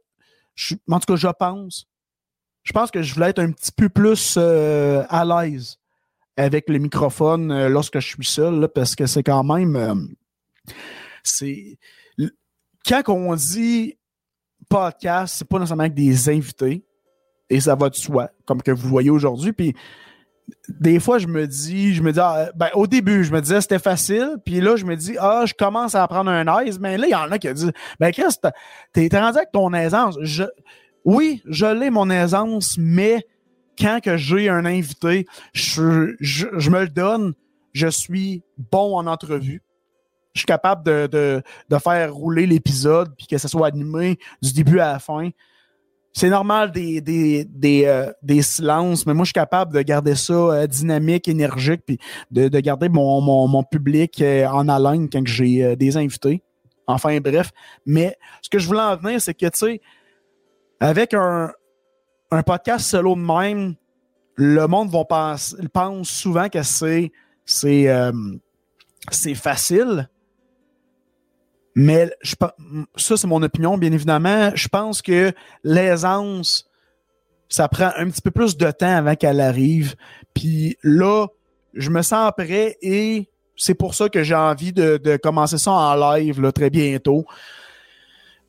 en 0.87 0.99
tout 0.99 1.13
cas, 1.13 1.15
je 1.15 1.27
pense. 1.27 1.87
Je 2.61 2.73
pense 2.73 2.91
que 2.91 3.01
je 3.01 3.13
voulais 3.15 3.31
être 3.31 3.39
un 3.39 3.51
petit 3.51 3.71
peu 3.71 3.89
plus 3.89 4.37
à 4.37 5.25
l'aise 5.25 5.79
avec 6.37 6.69
le 6.69 6.79
microphone 6.79 7.51
euh, 7.51 7.69
lorsque 7.69 7.99
je 7.99 8.07
suis 8.07 8.25
seul, 8.25 8.67
parce 8.73 8.95
que 8.95 9.05
c'est 9.05 9.23
quand 9.23 9.43
même. 9.43 9.75
euh, 9.75 9.95
c'est. 11.23 11.77
Quand 12.87 13.01
on 13.07 13.35
dit 13.35 13.97
podcast, 14.69 15.35
c'est 15.37 15.47
pas 15.47 15.57
nécessairement 15.57 15.83
avec 15.83 15.95
des 15.95 16.29
invités, 16.29 16.85
et 17.49 17.59
ça 17.59 17.75
va 17.75 17.89
de 17.89 17.95
soi, 17.95 18.29
comme 18.45 18.61
que 18.61 18.71
vous 18.71 18.89
voyez 18.89 19.09
aujourd'hui. 19.09 19.53
Puis 19.53 19.75
des 20.69 20.99
fois, 20.99 21.17
je 21.17 21.27
me 21.27 21.47
dis, 21.47 21.93
je 21.93 22.03
me 22.03 22.11
dis, 22.11 22.19
ah, 22.19 22.51
ben, 22.55 22.69
au 22.73 22.85
début, 22.85 23.23
je 23.23 23.31
me 23.31 23.41
disais 23.41 23.61
c'était 23.61 23.79
facile, 23.79 24.35
puis 24.45 24.61
là, 24.61 24.75
je 24.75 24.85
me 24.85 24.95
dis, 24.95 25.15
ah, 25.19 25.43
je 25.45 25.53
commence 25.53 25.95
à 25.95 26.03
apprendre 26.03 26.29
un 26.29 26.61
aise, 26.61 26.79
mais 26.79 26.97
là, 26.97 27.07
il 27.07 27.11
y 27.11 27.15
en 27.15 27.31
a 27.31 27.39
qui 27.39 27.51
disent, 27.53 27.71
ben, 27.99 28.11
Chris, 28.11 28.35
t'es 28.93 29.09
rendu 29.11 29.37
avec 29.37 29.51
ton 29.51 29.73
aisance. 29.73 30.17
Je, 30.21 30.43
oui, 31.03 31.41
je 31.45 31.65
l'ai 31.65 31.89
mon 31.89 32.09
aisance, 32.09 32.75
mais 32.77 33.25
quand 33.77 33.99
que 34.01 34.17
j'ai 34.17 34.49
un 34.49 34.65
invité, 34.65 35.25
je, 35.53 36.69
me 36.69 36.81
le 36.81 36.89
donne, 36.89 37.33
je 37.73 37.87
suis 37.87 38.43
bon 38.57 38.97
en 38.97 39.07
entrevue. 39.07 39.61
Je 40.33 40.41
suis 40.41 40.45
capable 40.45 40.83
de, 40.83 41.07
de, 41.07 41.41
de 41.69 41.77
faire 41.77 42.13
rouler 42.13 42.45
l'épisode 42.45 43.13
puis 43.17 43.25
que 43.27 43.37
ça 43.37 43.47
soit 43.47 43.67
animé 43.67 44.19
du 44.41 44.51
début 44.53 44.79
à 44.79 44.93
la 44.93 44.99
fin. 44.99 45.29
C'est 46.11 46.29
normal 46.29 46.71
des, 46.71 47.01
des, 47.01 47.43
des, 47.43 47.85
euh, 47.85 48.11
des 48.21 48.41
silences, 48.41 49.05
mais 49.05 49.13
moi, 49.13 49.25
je 49.25 49.29
suis 49.29 49.33
capable 49.33 49.73
de 49.73 49.81
garder 49.81 50.15
ça 50.15 50.33
euh, 50.33 50.67
dynamique, 50.67 51.27
énergique, 51.27 51.81
puis 51.85 51.99
de, 52.31 52.47
de 52.47 52.59
garder 52.61 52.87
mon, 52.87 53.19
mon, 53.19 53.63
public 53.63 54.21
euh, 54.21 54.47
en 54.47 54.69
haleine 54.69 55.09
quand 55.09 55.27
j'ai 55.27 55.75
des 55.75 55.97
invités. 55.97 56.41
Enfin, 56.87 57.19
bref. 57.19 57.51
Mais 57.85 58.15
ce 58.41 58.49
que 58.49 58.59
je 58.59 58.67
voulais 58.67 58.79
en 58.79 58.95
venir, 58.95 59.19
c'est 59.19 59.33
que, 59.33 59.45
tu 59.47 59.57
sais, 59.57 59.81
avec 60.79 61.13
un, 61.13 61.51
un 62.35 62.43
podcast 62.43 62.85
solo 62.85 63.15
de 63.15 63.21
même, 63.21 63.75
le 64.35 64.67
monde 64.67 64.89
va 64.89 65.05
penser, 65.05 65.55
pense 65.73 66.09
souvent 66.09 66.49
que 66.49 66.61
c'est 66.63 67.11
c'est 67.45 67.87
euh, 67.87 68.11
facile, 69.35 70.09
Mais 71.75 72.09
je, 72.21 72.35
ça, 72.95 73.17
c'est 73.17 73.27
mon 73.27 73.41
opinion, 73.43 73.77
bien 73.77 73.91
évidemment. 73.91 74.51
Je 74.55 74.67
pense 74.67 75.01
que 75.01 75.31
l'aisance, 75.63 76.69
ça 77.49 77.67
prend 77.67 77.91
un 77.97 78.09
petit 78.09 78.21
peu 78.21 78.31
plus 78.31 78.57
de 78.57 78.71
temps 78.71 78.97
avant 78.97 79.15
qu'elle 79.15 79.39
arrive. 79.39 79.95
Puis 80.33 80.77
là, 80.83 81.27
je 81.73 81.89
me 81.89 82.01
sens 82.01 82.31
prêt 82.35 82.77
et 82.81 83.29
c'est 83.55 83.75
pour 83.75 83.93
ça 83.93 84.09
que 84.09 84.23
j'ai 84.23 84.35
envie 84.35 84.73
de, 84.73 84.97
de, 84.97 85.17
commencer 85.17 85.57
ça 85.57 85.71
en 85.71 85.95
live 85.95 86.51
très 86.51 86.69
bientôt. 86.69 87.25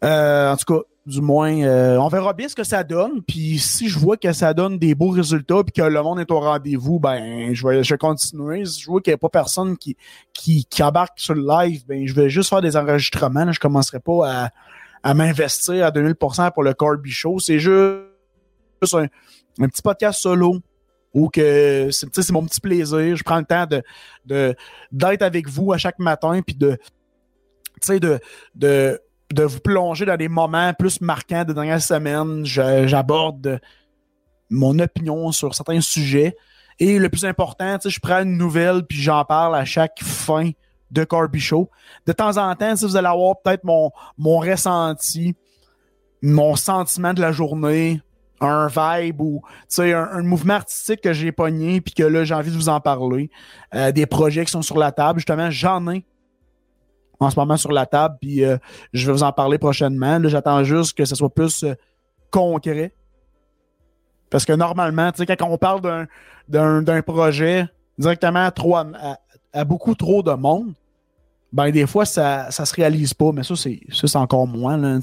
Euh, 0.05 0.53
en 0.53 0.57
tout 0.57 0.75
cas, 0.75 0.81
du 1.07 1.21
moins, 1.21 1.63
euh, 1.63 1.97
on 1.99 2.09
verra 2.09 2.33
bien 2.33 2.49
ce 2.49 2.57
que 2.57 2.65
ça 2.65 2.83
donne. 2.83 3.23
Puis 3.23 3.59
si 3.61 3.89
je 3.89 3.97
vois 3.97 4.17
que 4.17 4.33
ça 4.33 4.53
donne 4.53 4.77
des 4.77 4.97
beaux 4.97 5.11
résultats 5.11 5.63
puis 5.63 5.73
que 5.73 5.83
le 5.83 6.03
monde 6.03 6.19
est 6.19 6.31
au 6.33 6.41
rendez-vous, 6.41 6.99
ben 6.99 7.55
je 7.55 7.67
vais, 7.67 7.85
je 7.85 7.95
vais 7.95 7.99
continuer. 7.99 8.65
Si 8.65 8.81
je 8.81 8.87
vois 8.87 9.01
qu'il 9.01 9.13
n'y 9.13 9.15
a 9.15 9.19
pas 9.19 9.29
personne 9.29 9.77
qui, 9.77 9.97
qui, 10.33 10.65
qui 10.65 10.83
embarque 10.83 11.21
sur 11.21 11.35
le 11.35 11.47
live, 11.47 11.85
ben 11.87 12.07
je 12.07 12.13
vais 12.13 12.29
juste 12.29 12.51
faire 12.51 12.61
des 12.61 12.77
enregistrements. 12.77 13.45
Là. 13.45 13.53
Je 13.53 13.61
commencerai 13.61 14.01
pas 14.01 14.29
à, 14.29 14.51
à 15.05 15.15
m'investir 15.15 15.87
à 15.87 15.91
2000% 15.91 16.53
pour 16.53 16.65
le 16.65 16.75
Corby 16.75 17.11
Show. 17.13 17.39
C'est 17.39 17.61
juste 17.61 18.03
un, 18.93 19.07
un 19.61 19.69
petit 19.69 19.83
podcast 19.83 20.21
solo 20.21 20.57
ou 21.15 21.29
que 21.29 21.89
c'est 21.93 22.31
mon 22.33 22.45
petit 22.45 22.61
plaisir. 22.61 23.15
Je 23.15 23.23
prends 23.23 23.39
le 23.39 23.45
temps 23.45 23.65
d'être 24.27 25.23
avec 25.23 25.49
vous 25.49 25.73
à 25.73 25.79
chaque 25.79 26.01
matin 26.01 26.43
puis 26.45 26.57
de 26.57 26.77
de, 27.89 28.19
de 28.57 29.01
de 29.37 29.43
vous 29.43 29.61
plonger 29.61 30.07
dans 30.07 30.17
des 30.17 30.29
moments 30.29 30.73
plus 30.73 31.01
marquants 31.03 31.45
de 31.45 31.53
dernière 31.53 31.81
semaine. 31.81 32.45
J'aborde 32.47 33.61
mon 34.49 34.79
opinion 34.79 35.31
sur 35.31 35.55
certains 35.55 35.81
sujets. 35.83 36.35
Et 36.79 36.99
le 36.99 37.09
plus 37.11 37.25
important, 37.25 37.79
je 37.85 38.01
prends 38.01 38.23
une 38.23 38.39
nouvelle 38.39 38.83
puis 38.85 39.01
j'en 39.01 39.25
parle 39.25 39.55
à 39.55 39.65
chaque 39.65 40.03
fin 40.03 40.51
de 40.91 41.05
Corby 41.05 41.41
Show. 41.41 41.71
De 42.07 42.13
temps 42.13 42.39
en 42.39 42.55
temps, 42.55 42.77
si 42.77 42.85
vous 42.87 42.97
allez 42.97 43.09
avoir 43.09 43.41
peut-être 43.43 43.65
mon, 43.65 43.91
mon 44.17 44.39
ressenti, 44.39 45.35
mon 46.23 46.57
sentiment 46.57 47.13
de 47.13 47.21
la 47.21 47.33
journée, 47.33 48.01
un 48.41 48.69
vibe 48.69 49.21
ou 49.21 49.43
un, 49.79 50.09
un 50.13 50.23
mouvement 50.23 50.55
artistique 50.55 51.03
que 51.03 51.13
j'ai 51.13 51.33
pogné 51.33 51.81
puis 51.81 51.95
que 51.95 52.03
là 52.03 52.25
j'ai 52.25 52.35
envie 52.35 52.51
de 52.51 52.57
vous 52.57 52.71
en 52.71 52.81
parler. 52.81 53.31
Euh, 53.75 53.93
des 53.93 54.07
projets 54.07 54.47
qui 54.47 54.53
sont 54.53 54.63
sur 54.63 54.79
la 54.79 54.93
table. 54.93 55.19
Justement, 55.19 55.51
j'en 55.51 55.87
ai 55.91 56.05
en 57.21 57.31
ce 57.31 57.39
moment 57.39 57.57
sur 57.57 57.73
la 57.73 57.87
table, 57.87 58.17
puis 58.21 58.45
euh, 58.45 58.59
je 58.93 59.07
vais 59.07 59.13
vous 59.13 59.23
en 59.23 59.33
parler 59.33 59.59
prochainement. 59.59 60.21
J'attends 60.25 60.65
juste 60.65 60.97
que 60.97 61.05
ce 61.05 61.15
soit 61.15 61.33
plus 61.33 61.65
euh, 61.65 61.75
concret. 62.31 62.95
Parce 64.31 64.45
que 64.45 64.53
normalement, 64.53 65.11
quand 65.17 65.43
on 65.49 65.57
parle 65.57 66.07
d'un 66.49 67.03
projet 67.03 67.67
directement 67.97 68.45
à, 68.45 68.51
trop, 68.51 68.77
à, 68.77 69.65
beaucoup 69.65 69.95
trop 69.95 70.23
de 70.23 70.33
monde, 70.33 70.75
ben 71.53 71.71
des 71.71 71.87
fois, 71.87 72.05
ça, 72.05 72.51
ça 72.51 72.67
se 72.67 72.75
réalise 72.75 73.15
pas. 73.15 73.31
Mais 73.33 73.45
ça, 73.45 73.55
c'est 73.57 74.17
encore 74.17 74.49
moins. 74.49 75.01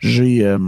J'ai 0.00 0.44
euh, 0.44 0.58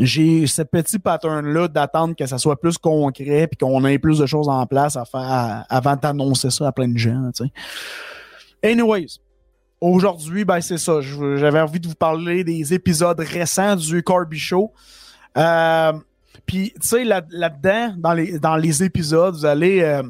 j'ai 0.00 0.46
ce 0.46 0.62
petit 0.62 0.98
pattern-là 0.98 1.68
d'attendre 1.68 2.14
que 2.16 2.24
ça 2.26 2.38
soit 2.38 2.58
plus 2.58 2.78
concret 2.78 3.46
puis 3.46 3.58
qu'on 3.58 3.84
ait 3.84 3.98
plus 3.98 4.18
de 4.18 4.26
choses 4.26 4.48
en 4.48 4.66
place 4.66 4.96
avant 5.16 5.96
d'annoncer 5.96 6.50
ça 6.50 6.68
à 6.68 6.72
plein 6.72 6.88
de 6.88 6.98
gens. 6.98 7.30
Anyways, 8.62 9.18
aujourd'hui, 9.80 10.44
ben 10.44 10.60
c'est 10.60 10.78
ça. 10.78 11.00
J'avais 11.00 11.60
envie 11.60 11.80
de 11.80 11.88
vous 11.88 11.94
parler 11.94 12.44
des 12.44 12.72
épisodes 12.72 13.18
récents 13.18 13.76
du 13.76 14.02
Corby 14.02 14.38
Show. 14.38 14.72
Euh, 15.36 15.92
Puis, 16.46 16.72
tu 16.80 16.88
sais, 16.88 17.04
là-dedans, 17.04 17.94
dans, 17.98 18.12
les, 18.12 18.38
dans 18.38 18.56
les 18.56 18.82
épisodes, 18.82 19.34
vous 19.34 19.46
allez, 19.46 19.80
euh, 19.82 20.02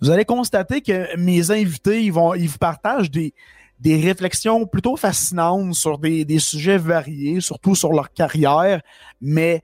vous 0.00 0.10
allez 0.10 0.24
constater 0.24 0.80
que 0.80 1.16
mes 1.16 1.50
invités, 1.50 2.02
ils, 2.02 2.12
vont, 2.12 2.34
ils 2.34 2.48
vous 2.48 2.58
partagent 2.58 3.10
des, 3.10 3.34
des 3.80 4.00
réflexions 4.00 4.66
plutôt 4.66 4.96
fascinantes 4.96 5.74
sur 5.74 5.98
des, 5.98 6.24
des 6.24 6.38
sujets 6.38 6.78
variés, 6.78 7.40
surtout 7.40 7.74
sur 7.74 7.92
leur 7.92 8.12
carrière. 8.12 8.80
Mais 9.20 9.62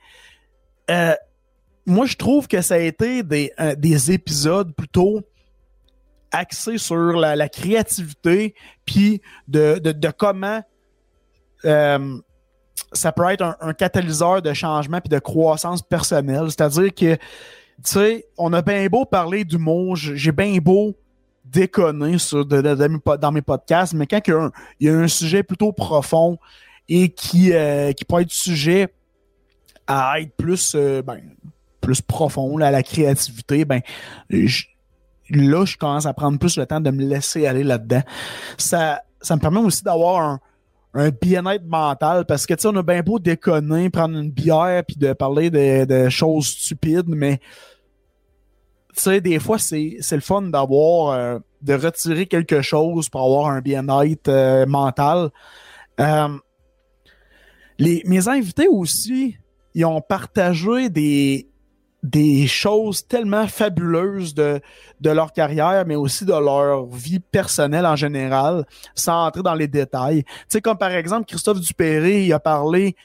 euh, 0.91 1.15
moi, 1.87 2.07
je 2.07 2.17
trouve 2.17 2.49
que 2.49 2.63
ça 2.63 2.75
a 2.75 2.79
été 2.79 3.23
des, 3.23 3.53
des 3.77 4.11
épisodes 4.13 4.75
plutôt 4.75 5.23
axé 6.33 6.79
sur 6.79 6.97
la, 6.97 7.49
créativité, 7.49 8.55
puis 8.85 9.21
de, 9.49 10.11
comment 10.17 10.63
euh, 11.65 12.19
ça 12.93 13.13
peut 13.13 13.29
être 13.31 13.57
un, 13.61 13.73
catalyseur 13.73 14.43
de 14.43 14.53
changement 14.53 15.01
puis 15.01 15.09
de 15.09 15.19
croissance 15.19 15.83
personnelle. 15.83 16.47
C'est-à-dire 16.47 16.95
que, 16.95 17.15
tu 17.15 17.21
sais, 17.85 18.27
on 18.37 18.53
a 18.53 18.63
bien 18.63 18.87
beau 18.89 19.05
parler 19.05 19.45
du 19.45 19.59
mot, 19.59 19.95
j'ai 19.95 20.33
bien 20.33 20.57
beau 20.59 20.97
déconner 21.45 22.17
dans 23.21 23.33
mes 23.33 23.43
podcasts, 23.43 23.95
mais 23.95 24.07
quand 24.07 24.21
il 24.27 24.51
y, 24.87 24.89
a 24.89 24.95
un, 24.95 25.09
sujet 25.09 25.43
plutôt 25.43 25.73
profond 25.73 26.39
et 26.89 27.09
qui, 27.09 27.53
euh, 27.53 27.93
qui 27.93 28.05
peut 28.05 28.21
être 28.21 28.31
sujet 28.31 28.93
à 29.87 30.21
être 30.21 30.37
plus, 30.37 30.75
euh, 30.75 31.03
ben, 31.03 31.21
plus 31.81 32.01
profond, 32.01 32.59
à 32.59 32.71
la 32.71 32.83
créativité, 32.83 33.65
ben, 33.65 33.81
là, 35.31 35.65
je 35.65 35.77
commence 35.77 36.07
à 36.07 36.15
prendre 36.15 36.39
plus 36.39 36.57
le 36.57 36.67
temps 36.67 36.81
de 36.81 36.91
me 36.91 37.05
laisser 37.05 37.47
aller 37.47 37.65
là-dedans. 37.65 38.03
Ça, 38.59 39.03
ça 39.21 39.37
me 39.37 39.41
permet 39.41 39.61
aussi 39.61 39.83
d'avoir 39.83 40.39
un, 40.95 41.11
bien-être 41.23 41.67
mental 41.67 42.25
parce 42.27 42.47
que 42.47 42.55
tu 42.55 42.63
sais 42.63 42.69
on 42.69 42.75
a 42.75 42.83
bien 42.83 43.01
beau 43.03 43.21
déconner 43.21 43.91
prendre 43.91 44.19
une 44.19 44.33
bière 44.33 44.83
puis 44.85 44.97
de 44.97 45.13
parler 45.13 45.49
de, 45.49 46.09
choses 46.09 46.49
stupides 46.49 47.07
mais 47.07 47.39
tu 48.97 49.03
sais 49.03 49.21
des 49.21 49.39
fois 49.39 49.57
c'est 49.57 49.99
c'est 50.01 50.17
le 50.17 50.21
fun 50.21 50.43
d'avoir 50.43 51.13
euh, 51.13 51.39
de 51.63 51.75
retirer 51.75 52.27
quelque 52.27 52.61
chose 52.61 53.09
pour 53.09 53.23
avoir 53.23 53.51
un 53.51 53.61
bien-être 53.61 54.27
euh, 54.27 54.67
mental 54.67 55.31
euh, 56.01 56.37
les 57.79 58.03
mes 58.05 58.27
invités 58.27 58.67
aussi 58.67 59.37
ils 59.77 59.85
ont 59.85 60.01
partagé 60.01 60.89
des 60.89 61.50
des 62.03 62.47
choses 62.47 63.07
tellement 63.07 63.47
fabuleuses 63.47 64.35
de, 64.35 64.61
leur 65.03 65.33
carrière, 65.33 65.85
mais 65.87 65.97
aussi 65.97 66.25
de 66.25 66.33
leur 66.33 66.87
vie 66.87 67.21
personnelle 67.21 67.87
en 67.87 67.97
général, 67.97 68.65
sans 68.95 69.27
entrer 69.27 69.43
dans 69.43 69.55
les 69.55 69.69
détails. 69.69 70.25
Tu 70.25 70.31
sais, 70.49 70.61
comme 70.61 70.79
par 70.79 70.93
exemple, 70.93 71.27
Christophe 71.27 71.61
Dupéré, 71.61 72.25
il 72.25 72.33
a 72.33 72.41
parlé 72.41 72.97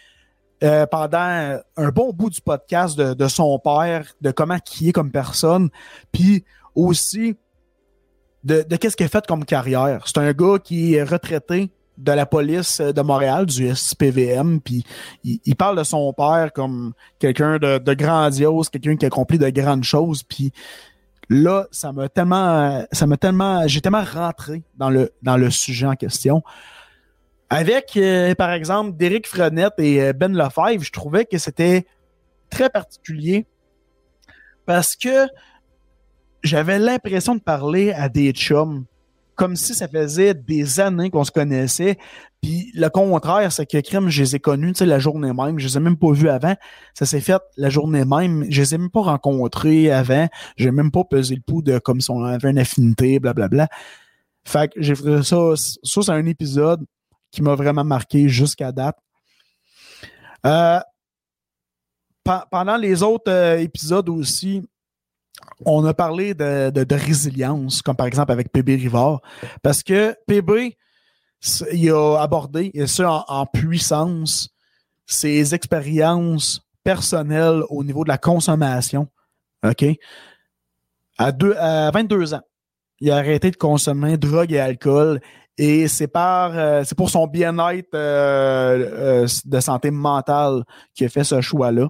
euh, 0.64 0.86
pendant 0.86 1.60
un 1.76 1.90
bon 1.90 2.14
bout 2.14 2.30
du 2.30 2.42
podcast 2.42 2.98
de, 2.98 3.28
son 3.28 3.60
père, 3.60 4.14
de 4.22 4.32
comment 4.32 4.60
qui 4.60 4.90
est 4.90 4.94
comme 4.94 5.12
personne, 5.12 5.70
puis 6.12 6.46
aussi 6.74 7.36
de, 8.44 8.62
de 8.62 8.76
qu'est-ce 8.78 8.96
qu'il 8.96 9.06
a 9.06 9.10
fait 9.10 9.26
comme 9.26 9.44
carrière. 9.44 10.04
C'est 10.06 10.20
un 10.20 10.32
gars 10.32 10.60
qui 10.64 10.96
est 10.96 11.04
retraité 11.04 11.72
de 11.98 12.12
la 12.12 12.26
police 12.26 12.82
de 12.82 13.02
Montréal, 13.02 13.46
du 13.46 13.74
SPVM, 13.74 14.60
puis 14.62 14.84
il, 15.24 15.56
parle 15.56 15.78
de 15.78 15.84
son 15.84 16.12
père 16.14 16.52
comme 16.54 16.94
quelqu'un 17.20 17.58
de, 17.58 17.78
de, 17.78 17.94
grandiose, 17.94 18.70
quelqu'un 18.70 18.96
qui 18.96 19.06
a 19.06 19.08
accompli 19.08 19.38
de 19.38 19.50
grandes 19.50 19.84
choses, 19.84 20.24
puis 20.24 20.52
là, 21.30 21.68
ça 21.72 21.92
m'a 21.92 22.10
tellement, 22.10 22.86
ça 22.92 23.08
m'a 23.08 23.18
tellement, 23.18 23.68
j'ai 23.68 23.82
tellement 23.82 24.04
rentré 24.04 24.64
dans 24.78 24.90
le 24.90 25.12
dans 25.22 25.38
le 25.38 25.50
sujet 25.50 25.88
en 25.88 25.96
question. 25.96 26.44
Avec, 27.50 27.96
euh, 27.96 28.34
par 28.36 28.52
exemple, 28.52 28.98
Derek 28.98 29.28
Frenette 29.28 29.74
et 29.78 30.02
euh, 30.02 30.14
Ben 30.14 30.36
Lefebvre, 30.36 30.84
je 30.84 30.92
trouvais 30.92 31.26
que 31.26 31.38
c'était 31.38 31.86
très 32.50 32.70
particulier 32.70 33.46
parce 34.66 34.96
que 34.96 35.28
j'avais 36.44 36.80
l'impression 36.80 37.36
de 37.36 37.42
parler 37.42 37.92
à 37.92 38.10
des 38.10 38.32
chums 38.32 38.86
comme 39.36 39.56
si 39.56 39.74
ça 39.74 39.88
faisait 39.88 40.34
des 40.34 40.80
années 40.80 41.10
qu'on 41.10 41.24
se 41.24 41.32
connaissait. 41.32 41.98
Puis 42.42 42.72
le 42.74 42.90
contraire, 42.90 43.52
c'est 43.52 43.66
que 43.66 43.80
Crème, 43.80 44.10
je 44.10 44.24
les 44.24 44.36
ai 44.36 44.40
connus 44.40 44.74
la 44.82 45.00
journée 45.00 45.34
même. 45.34 45.60
Je 45.60 45.68
les 45.68 45.78
ai 45.78 45.80
même 45.80 45.98
pas 45.98 46.12
vus 46.12 46.30
avant. 46.30 46.56
Ça 46.94 47.06
s'est 47.06 47.22
fait 47.22 47.42
la 47.58 47.70
journée 47.70 48.06
même. 48.06 48.46
Je 48.50 48.62
les 48.62 48.76
ai 48.76 48.78
même 48.78 48.92
pas 48.92 49.02
rencontrés 49.02 49.92
avant. 49.92 50.28
J'ai 50.58 50.72
même 50.72 50.92
pas 50.92 51.04
pesé 51.04 51.36
le 51.36 51.42
pouls 51.42 51.62
de 51.62 51.80
comme 51.80 52.02
si 52.02 52.12
on 52.12 52.24
avait 52.24 52.50
une 52.50 52.60
affinité, 52.60 53.20
blablabla. 53.20 53.68
Fait 54.44 54.72
que 54.72 54.82
j'ai 54.82 54.96
fait 54.96 55.24
ça. 55.24 55.54
Ça, 55.56 56.02
c'est 56.02 56.12
un 56.12 56.26
épisode 56.26 56.86
qui 57.32 57.42
m'a 57.42 57.56
vraiment 57.56 57.84
marqué 57.84 58.30
jusqu'à 58.30 58.72
date. 58.72 58.98
Euh, 60.46 60.80
pendant 62.50 62.78
les 62.78 63.04
autres 63.04 63.32
euh, 63.32 63.58
épisodes 63.58 64.10
aussi, 64.10 64.64
on 65.66 65.86
a 65.86 65.94
parlé 65.94 66.34
de, 66.34 66.94
résilience, 66.94 67.82
comme 67.82 67.96
par 67.96 68.08
exemple 68.08 68.32
avec 68.32 68.52
PB 68.52 68.70
Rivard, 68.76 69.22
parce 69.62 69.84
que 69.84 70.16
PB, 70.28 70.78
il 71.72 71.92
a 71.92 72.18
abordé, 72.22 72.72
et 72.74 72.88
ça 72.88 73.24
en, 73.28 73.46
puissance, 73.46 74.50
ses 75.06 75.54
expériences 75.54 76.62
personnelles 76.84 77.64
au 77.70 77.84
niveau 77.84 78.04
de 78.04 78.10
la 78.10 78.18
consommation. 78.18 79.08
OK? 79.64 79.86
À, 81.18 81.32
deux, 81.32 81.56
à 81.58 81.92
22 81.92 82.34
ans, 82.34 82.42
il 83.00 83.12
a 83.12 83.18
arrêté 83.18 83.52
de 83.52 83.56
consommer 83.56 84.18
drogue 84.18 84.52
et 84.52 84.60
alcool 84.60 85.20
et 85.58 85.88
c'est 85.88 86.08
par 86.08 86.58
euh, 86.58 86.84
c'est 86.86 86.96
pour 86.96 87.10
son 87.10 87.28
bien-être 87.28 87.94
euh, 87.94 89.24
euh, 89.24 89.28
de 89.46 89.60
santé 89.60 89.90
mentale 89.92 90.64
qu'il 90.94 91.06
a 91.06 91.10
fait 91.10 91.24
ce 91.24 91.40
choix-là. 91.40 91.88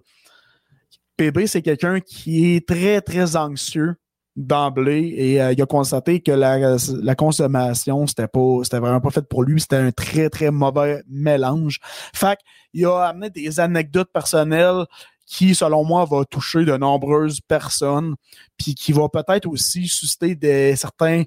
PB, 1.18 1.48
c'est 1.48 1.62
quelqu'un 1.62 2.00
qui 2.00 2.56
est 2.56 2.68
très, 2.68 3.02
très 3.02 3.36
anxieux 3.36 3.96
d'emblée 4.36 5.14
et 5.18 5.36
il 5.36 5.62
a 5.62 5.66
constaté 5.66 6.20
que 6.20 6.32
la, 6.32 6.76
la 7.02 7.16
consommation, 7.16 8.06
c'était 8.06 8.28
pas, 8.28 8.60
c'était 8.64 8.80
vraiment 8.80 9.00
pas 9.00 9.10
fait 9.10 9.28
pour 9.28 9.44
lui. 9.44 9.62
C'était 9.62 9.78
un 9.78 9.92
très, 9.92 10.30
très 10.30 10.52
mauvais 10.52 11.02
mélange. 11.08 11.80
Fait 12.14 12.38
il 12.74 12.86
a 12.86 13.06
amené 13.06 13.30
des 13.30 13.60
anecdotes 13.62 14.12
personnelles 14.12 14.86
qui, 15.26 15.56
selon 15.56 15.84
moi, 15.84 16.06
va 16.06 16.24
toucher 16.26 16.66
de 16.66 16.76
nombreuses 16.78 17.42
personnes, 17.42 18.16
puis 18.58 18.76
qui 18.76 18.92
va 18.92 19.10
peut-être 19.10 19.48
aussi 19.48 19.88
susciter 19.88 20.36
des, 20.36 20.76
certains, 20.76 21.24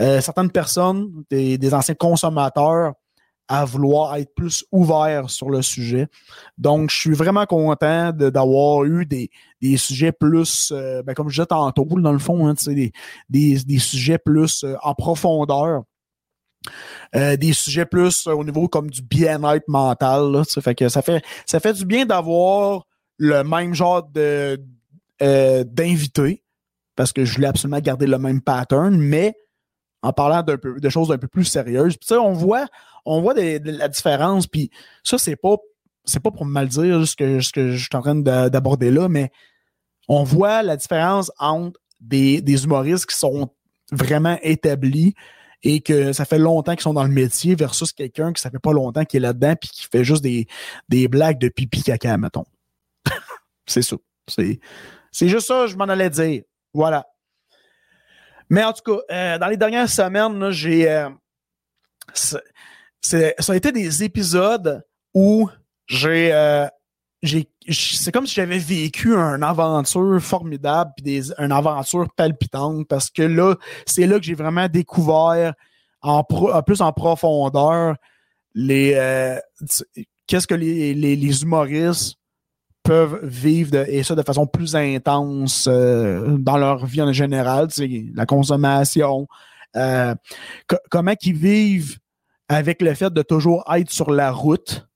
euh, 0.00 0.20
certaines 0.20 0.50
personnes, 0.50 1.24
des, 1.30 1.56
des, 1.58 1.74
anciens 1.74 1.94
consommateurs, 1.94 2.94
à 3.48 3.64
vouloir 3.64 4.16
être 4.16 4.34
plus 4.34 4.64
ouverts 4.72 5.30
sur 5.30 5.50
le 5.50 5.62
sujet. 5.62 6.08
Donc, 6.58 6.90
je 6.90 6.96
suis 6.96 7.12
vraiment 7.14 7.46
content 7.46 8.12
d'avoir 8.12 8.84
eu 8.84 9.06
des, 9.06 9.30
des 9.60 9.76
sujets 9.76 10.12
plus, 10.12 10.72
euh, 10.72 11.02
ben, 11.02 11.14
comme 11.14 11.28
je 11.28 11.36
disais 11.36 11.46
tantôt, 11.46 11.84
dans 11.84 12.12
le 12.12 12.18
fond, 12.18 12.48
hein, 12.48 12.54
des, 12.66 12.92
des, 13.28 13.58
des 13.64 13.78
sujets 13.78 14.18
plus 14.18 14.64
euh, 14.64 14.74
en 14.82 14.94
profondeur. 14.94 15.82
des 17.14 17.52
sujets 17.52 17.86
plus 17.86 18.26
au 18.26 18.42
niveau 18.42 18.68
comme 18.68 18.90
du 18.90 19.02
bien-être 19.02 19.68
mental. 19.68 20.42
Fait 20.60 20.74
que 20.74 20.88
ça 20.88 21.02
fait 21.02 21.22
ça 21.46 21.60
fait 21.60 21.72
du 21.74 21.84
bien 21.84 22.04
d'avoir 22.04 22.84
le 23.18 23.42
même 23.44 23.74
genre 23.74 24.08
euh, 25.22 25.64
d'invité 25.64 26.42
parce 26.94 27.12
que 27.12 27.24
je 27.24 27.34
voulais 27.34 27.46
absolument 27.46 27.80
garder 27.80 28.06
le 28.06 28.18
même 28.18 28.40
pattern, 28.40 28.96
mais 28.96 29.34
en 30.06 30.12
parlant 30.12 30.42
de 30.42 30.88
choses 30.88 31.10
un 31.10 31.18
peu 31.18 31.28
plus 31.28 31.44
sérieuses. 31.44 31.96
Puis 31.96 32.16
on 32.16 32.32
voit, 32.32 32.66
on 33.04 33.20
voit 33.20 33.34
la 33.34 33.88
différence. 33.88 34.46
Puis 34.46 34.70
ça, 35.02 35.18
c'est 35.18 35.36
pas 35.36 35.56
c'est 36.06 36.20
pas 36.20 36.30
pour 36.30 36.46
mal 36.46 36.68
dire 36.68 37.06
ce 37.06 37.16
que, 37.16 37.40
je 37.40 37.76
suis 37.76 37.88
en 37.94 38.00
train 38.00 38.14
d'aborder 38.14 38.90
là, 38.90 39.08
mais 39.08 39.30
on 40.08 40.22
voit 40.22 40.62
la 40.62 40.76
différence 40.76 41.32
entre 41.38 41.80
des, 42.00 42.64
humoristes 42.64 43.06
qui 43.06 43.16
sont 43.16 43.50
vraiment 43.90 44.38
établis 44.42 45.14
et 45.62 45.80
que 45.80 46.12
ça 46.12 46.24
fait 46.24 46.38
longtemps 46.38 46.72
qu'ils 46.72 46.82
sont 46.82 46.94
dans 46.94 47.02
le 47.02 47.12
métier 47.12 47.56
versus 47.56 47.92
quelqu'un 47.92 48.32
qui 48.32 48.40
ça 48.40 48.50
fait 48.50 48.60
pas 48.60 48.72
longtemps 48.72 49.04
qu'il 49.04 49.18
est 49.18 49.26
là-dedans 49.26 49.56
puis 49.60 49.68
qui 49.68 49.86
fait 49.90 50.04
juste 50.04 50.22
des, 50.22 51.08
blagues 51.08 51.38
de 51.38 51.48
pipi 51.48 51.82
caca, 51.82 52.16
mettons. 52.16 52.44
C'est 53.66 53.82
ça. 53.82 53.96
C'est 54.28 55.28
juste 55.28 55.48
ça, 55.48 55.66
je 55.66 55.76
m'en 55.76 55.84
allais 55.84 56.10
dire. 56.10 56.42
Voilà. 56.72 57.06
Mais 58.48 58.64
en 58.64 58.72
tout 58.72 58.82
cas, 58.82 59.00
euh, 59.10 59.38
dans 59.38 59.48
les 59.48 59.56
dernières 59.56 59.88
semaines, 59.88 60.50
j'ai. 60.50 60.90
Euh, 60.90 61.08
ça 62.14 62.38
a 63.48 63.56
été 63.56 63.72
des 63.72 64.04
épisodes 64.04 64.84
où 65.14 65.48
j'ai. 65.86 66.32
Euh, 66.32 66.66
c'est 67.68 68.12
comme 68.12 68.26
si 68.26 68.34
j'avais 68.34 68.58
vécu 68.58 69.14
une 69.14 69.42
aventure 69.42 70.20
formidable 70.20 70.92
puis 70.96 71.02
des, 71.02 71.32
une 71.40 71.50
aventure 71.50 72.06
palpitante 72.14 72.86
parce 72.86 73.10
que 73.10 73.22
là, 73.22 73.56
c'est 73.84 74.06
là 74.06 74.18
que 74.18 74.24
j'ai 74.24 74.34
vraiment 74.34 74.68
découvert 74.68 75.54
en, 76.02 76.22
plus 76.22 76.80
en 76.82 76.92
profondeur 76.92 77.96
les 78.54 78.92
qu'est-ce 80.28 80.46
que 80.46 80.54
les, 80.54 80.94
les, 80.94 81.16
les 81.16 81.42
humoristes 81.42 82.16
peuvent 82.86 83.18
vivre 83.24 83.84
et 83.88 84.02
ça 84.04 84.14
de 84.14 84.22
façon 84.22 84.46
plus 84.46 84.76
intense 84.76 85.66
euh, 85.68 86.36
dans 86.38 86.56
leur 86.56 86.86
vie 86.86 87.02
en 87.02 87.12
général, 87.12 87.68
la 88.14 88.26
consommation, 88.26 89.26
euh, 89.74 90.14
comment 90.88 91.14
ils 91.22 91.34
vivent 91.34 91.98
avec 92.48 92.80
le 92.80 92.94
fait 92.94 93.12
de 93.12 93.22
toujours 93.22 93.64
être 93.74 93.90
sur 93.90 94.10
la 94.10 94.30
route, 94.30 94.86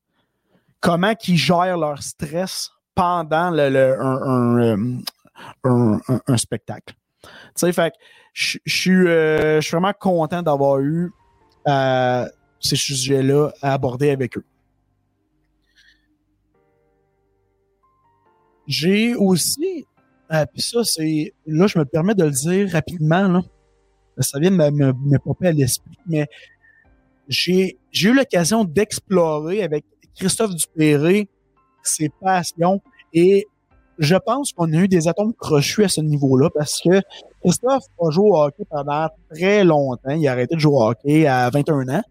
comment 0.80 1.14
ils 1.26 1.36
gèrent 1.36 1.78
leur 1.78 2.00
stress 2.00 2.70
pendant 2.94 3.50
le, 3.50 3.96
un, 4.00 5.00
un, 5.64 6.00
un, 6.28 6.36
spectacle? 6.36 6.94
Tu 7.22 7.30
sais, 7.56 7.72
fait 7.72 7.94
je 8.32 8.58
suis 8.66 9.08
euh, 9.08 9.60
vraiment 9.68 9.92
content 9.98 10.42
d'avoir 10.42 10.78
eu 10.78 11.12
ces 12.60 12.76
sujets-là 12.76 13.50
à 13.62 13.72
aborder 13.72 14.10
avec 14.10 14.38
eux. 14.38 14.44
J'ai 18.70 19.16
aussi, 19.16 19.84
euh, 20.32 20.44
puis 20.46 20.62
ça, 20.62 20.84
c'est, 20.84 21.34
là, 21.44 21.66
je 21.66 21.76
me 21.76 21.84
permets 21.84 22.14
de 22.14 22.22
le 22.22 22.30
dire 22.30 22.70
rapidement, 22.70 23.26
là. 23.26 23.42
Ça 24.18 24.38
vient 24.38 24.52
de 24.52 24.56
me, 24.56 24.92
me, 24.92 25.18
popper 25.18 25.48
à 25.48 25.52
l'esprit, 25.52 25.98
mais 26.06 26.28
j'ai, 27.26 27.78
j'ai 27.90 28.10
eu 28.10 28.14
l'occasion 28.14 28.64
d'explorer 28.64 29.64
avec 29.64 29.84
Christophe 30.14 30.54
Dupéré 30.54 31.26
ses 31.82 32.10
passions 32.20 32.80
et 33.12 33.48
je 33.98 34.14
pense 34.14 34.52
qu'on 34.52 34.72
a 34.72 34.76
eu 34.76 34.88
des 34.88 35.08
atomes 35.08 35.34
crochus 35.34 35.84
à 35.84 35.88
ce 35.88 36.00
niveau-là 36.00 36.48
parce 36.54 36.80
que 36.80 37.00
Christophe 37.42 37.84
a 38.00 38.10
joué 38.10 38.30
au 38.30 38.36
hockey 38.36 38.64
pendant 38.70 39.08
très 39.34 39.64
longtemps. 39.64 40.10
Il 40.10 40.28
a 40.28 40.32
arrêté 40.32 40.54
de 40.54 40.60
jouer 40.60 40.74
au 40.74 40.82
hockey 40.90 41.26
à 41.26 41.50
21 41.50 41.88
ans. 41.88 42.02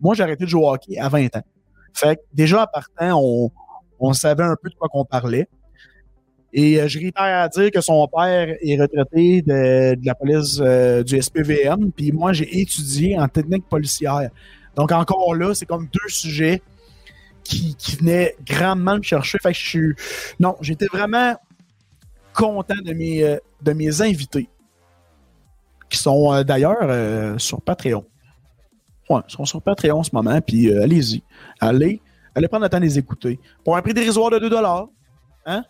Moi, 0.00 0.14
j'ai 0.14 0.22
arrêté 0.22 0.44
de 0.44 0.50
jouer 0.50 0.62
au 0.62 0.72
hockey 0.72 0.96
à 0.96 1.10
20 1.10 1.36
ans. 1.36 1.44
Fait 1.92 2.16
que 2.16 2.22
déjà, 2.32 2.62
en 2.62 2.66
partant, 2.72 3.20
on, 3.20 3.50
on 3.98 4.12
savait 4.14 4.44
un 4.44 4.56
peu 4.62 4.70
de 4.70 4.74
quoi 4.76 4.88
qu'on 4.88 5.04
parlait. 5.04 5.48
Et 6.52 6.80
euh, 6.80 6.88
je 6.88 6.98
réitère 6.98 7.22
à 7.22 7.48
dire 7.48 7.70
que 7.70 7.80
son 7.80 8.06
père 8.08 8.56
est 8.60 8.80
retraité 8.80 9.42
de, 9.42 9.96
la 10.04 10.14
police 10.14 10.58
euh, 10.60 11.02
du 11.02 11.20
SPVM, 11.20 11.90
puis 11.92 12.12
moi, 12.12 12.32
j'ai 12.32 12.60
étudié 12.60 13.18
en 13.18 13.28
technique 13.28 13.68
policière. 13.68 14.30
Donc, 14.74 14.92
encore 14.92 15.34
là, 15.34 15.54
c'est 15.54 15.66
comme 15.66 15.88
deux 15.92 16.08
sujets 16.08 16.62
qui, 17.42 17.76
venaient 18.00 18.34
grandement 18.44 18.96
me 18.96 19.02
chercher. 19.02 19.38
Fait 19.38 19.52
que 19.52 19.58
je 19.58 19.68
suis. 19.68 19.94
Non, 20.40 20.56
j'étais 20.60 20.86
vraiment 20.86 21.34
content 22.32 22.74
de 22.84 22.92
mes, 22.92 23.22
euh, 23.22 23.38
de 23.62 23.72
mes 23.72 24.02
invités, 24.02 24.48
qui 25.88 25.98
sont 25.98 26.42
d'ailleurs 26.42 27.38
sur 27.40 27.60
Patreon. 27.62 28.04
Ouais, 29.08 29.20
ils 29.28 29.32
sont 29.32 29.44
sur 29.44 29.62
Patreon 29.62 30.00
en 30.00 30.02
ce 30.02 30.10
moment, 30.12 30.40
puis 30.40 30.72
allez-y. 30.72 31.22
Allez, 31.60 32.00
allez 32.34 32.48
prendre 32.48 32.64
le 32.64 32.68
temps 32.68 32.78
de 32.78 32.84
les 32.84 32.98
écouter. 32.98 33.38
Pour 33.64 33.76
un 33.76 33.82
prix 33.82 33.94
dérisoire 33.94 34.30
de 34.30 34.38
2 34.38 34.50
hein? 35.46 35.64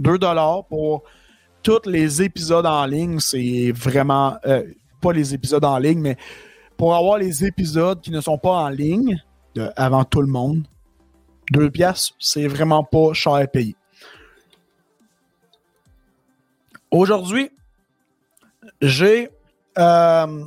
2 0.00 0.18
dollars 0.18 0.64
pour 0.66 1.04
tous 1.62 1.86
les 1.86 2.22
épisodes 2.22 2.66
en 2.66 2.86
ligne. 2.86 3.20
C'est 3.20 3.72
vraiment 3.72 4.36
euh, 4.46 4.64
pas 5.00 5.12
les 5.12 5.34
épisodes 5.34 5.64
en 5.64 5.78
ligne, 5.78 6.00
mais 6.00 6.16
pour 6.76 6.94
avoir 6.94 7.18
les 7.18 7.44
épisodes 7.44 8.00
qui 8.00 8.10
ne 8.10 8.20
sont 8.20 8.38
pas 8.38 8.50
en 8.50 8.68
ligne 8.68 9.22
avant 9.76 10.04
tout 10.04 10.20
le 10.20 10.26
monde, 10.26 10.64
2 11.52 11.70
pièces, 11.70 12.12
c'est 12.18 12.46
vraiment 12.46 12.82
pas 12.84 13.12
cher 13.12 13.34
à 13.34 13.46
payer. 13.46 13.76
Aujourd'hui, 16.90 17.50
j'ai 18.80 19.28
euh, 19.78 20.44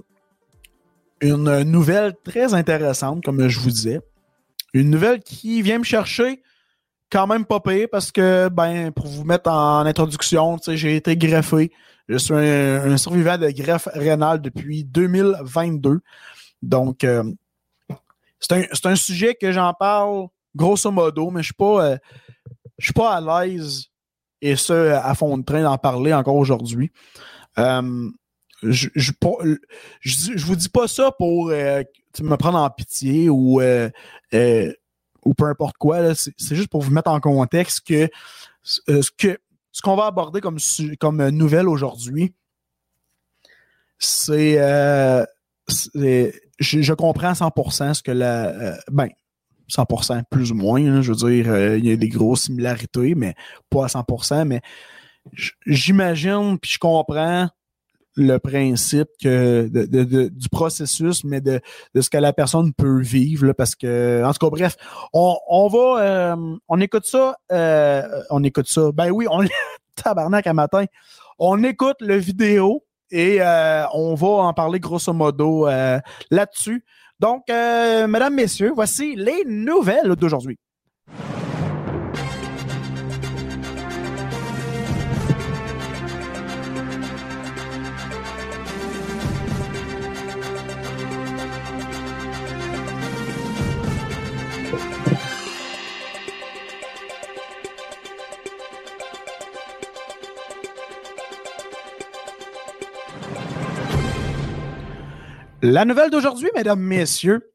une 1.22 1.64
nouvelle 1.64 2.14
très 2.24 2.54
intéressante, 2.54 3.24
comme 3.24 3.48
je 3.48 3.60
vous 3.60 3.70
disais. 3.70 4.00
Une 4.74 4.90
nouvelle 4.90 5.22
qui 5.22 5.62
vient 5.62 5.80
me 5.80 5.84
chercher 5.84 6.42
quand 7.10 7.28
même 7.28 7.46
pas 7.46 7.60
payé 7.60 7.88
parce 7.88 8.12
que, 8.12 8.50
ben, 8.50 8.92
pour 8.92 9.08
vous 9.08 9.24
mettre 9.24 9.50
en 9.50 9.86
introduction, 9.86 10.58
j'ai 10.68 10.96
été 10.96 11.16
greffé. 11.16 11.72
Je 12.08 12.18
suis 12.18 12.34
un, 12.34 12.98
survivant 12.98 13.38
de 13.38 13.50
greffe 13.50 13.88
rénale 13.94 14.42
depuis 14.42 14.84
2022. 14.84 16.00
Donc, 16.62 17.04
euh, 17.04 17.24
c'est 18.40 18.54
un, 18.54 18.92
un, 18.92 18.96
sujet 18.96 19.36
que 19.36 19.52
j'en 19.52 19.74
parle 19.74 20.28
grosso 20.56 20.90
modo, 20.92 21.30
mais 21.30 21.42
je 21.42 21.48
suis 21.48 21.54
pas, 21.54 21.86
euh, 21.86 21.98
je 22.78 22.86
suis 22.86 22.94
pas 22.94 23.16
à 23.16 23.46
l'aise 23.46 23.86
et 24.42 24.56
ce, 24.56 24.74
à 24.74 25.14
fond 25.16 25.38
de 25.38 25.44
train 25.44 25.64
d'en 25.64 25.78
parler 25.78 26.14
encore 26.14 26.36
aujourd'hui. 26.36 26.92
Euh, 27.58 28.10
je, 28.64 28.90
je, 28.96 29.12
je, 30.02 30.46
vous 30.46 30.56
dis 30.56 30.70
pas 30.70 30.88
ça 30.88 31.12
pour 31.12 31.48
me 31.48 32.36
prendre 32.36 32.58
en 32.58 32.70
pitié 32.70 33.30
ou 33.30 33.62
ou 35.28 35.34
peu 35.34 35.46
importe 35.46 35.78
quoi. 35.78 36.16
C'est 36.16 36.56
juste 36.56 36.70
pour 36.70 36.82
vous 36.82 36.92
mettre 36.92 37.12
en 37.12 37.20
contexte 37.20 37.86
que 37.86 38.10
euh, 38.90 39.02
ce 39.02 39.36
ce 39.72 39.82
qu'on 39.84 39.96
va 39.96 40.08
aborder 40.08 40.42
comme, 40.42 40.58
comme 41.00 41.30
nouvelle 41.30 41.68
aujourd'hui, 41.68 42.34
c'est 44.00 44.56
euh, 44.58 45.24
je, 46.60 46.94
comprends 46.94 47.30
à 47.30 47.34
100% 47.34 47.94
ce 47.94 48.02
que 48.02 48.12
la 48.12 48.48
euh, 48.48 48.78
ben 48.92 49.10
100% 49.70 50.24
plus 50.32 50.52
ou 50.52 50.56
moins, 50.56 51.02
je 51.02 51.12
veux 51.12 51.30
dire, 51.30 51.76
il 51.76 51.86
y 51.86 51.92
a 51.92 51.96
des 51.96 52.10
grosses 52.10 52.44
similarités, 52.44 53.14
mais 53.14 53.36
pas 53.70 53.84
à 53.84 53.88
100%, 53.88 54.46
mais 54.46 54.62
j'imagine 55.68 56.58
puis 56.58 56.72
je 56.72 56.80
comprends 56.80 57.50
le 58.18 58.40
principe 58.40 59.10
que 59.22 59.70
du 60.28 60.50
processus, 60.50 61.24
mais 61.24 61.40
de, 61.40 61.62
ce 61.96 62.10
que 62.10 62.18
la 62.18 62.34
personne 62.34 62.74
peut 62.74 63.00
vivre. 63.00 63.54
parce 63.54 63.76
que, 63.76 64.24
en 64.26 64.34
tout 64.34 64.46
cas, 64.46 64.50
bref, 64.50 64.76
on, 65.14 65.68
va 65.68 66.02
euh, 66.02 66.56
on 66.68 66.82
écoute 66.82 67.06
ça. 67.06 67.38
Euh, 67.52 68.04
on 68.30 68.44
écoute 68.44 68.68
ça. 68.68 68.92
Ben 68.92 69.12
oui, 69.12 69.28
on 69.30 69.46
tabarnak 69.96 70.48
à 70.48 70.54
matin. 70.54 70.86
On 71.38 71.64
écoute 71.64 71.98
le 72.00 72.16
vidéo 72.16 72.84
et 73.12 73.38
euh, 73.40 73.86
on 73.94 74.16
va 74.16 74.28
en 74.28 74.54
parler 74.54 74.80
grosso 74.80 75.14
modo 75.14 75.68
là-dessus. 76.32 76.84
Donc, 77.20 77.44
mesdames, 77.48 78.34
messieurs, 78.34 78.72
voici 78.76 79.16
les 79.16 79.44
nouvelles 79.46 80.16
d'aujourd'hui. 80.16 80.58
La 105.70 105.84
nouvelle 105.84 106.10
d'aujourd'hui, 106.10 106.50
mesdames, 106.56 106.80
messieurs. 106.80 107.52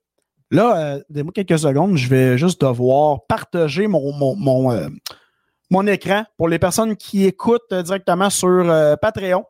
Là, 0.51 0.77
euh, 0.77 1.01
donnez-moi 1.09 1.33
quelques 1.33 1.59
secondes, 1.59 1.96
je 1.96 2.09
vais 2.09 2.37
juste 2.37 2.61
devoir 2.61 3.25
partager 3.27 3.87
mon, 3.87 4.12
mon, 4.12 4.37
mon, 4.37 4.70
euh, 4.70 4.88
mon 5.70 5.87
écran 5.87 6.25
pour 6.37 6.46
les 6.46 6.59
personnes 6.59 6.94
qui 6.94 7.25
écoutent 7.25 7.72
directement 7.72 8.29
sur 8.29 8.48
euh, 8.48 8.96
Patreon. 8.96 9.46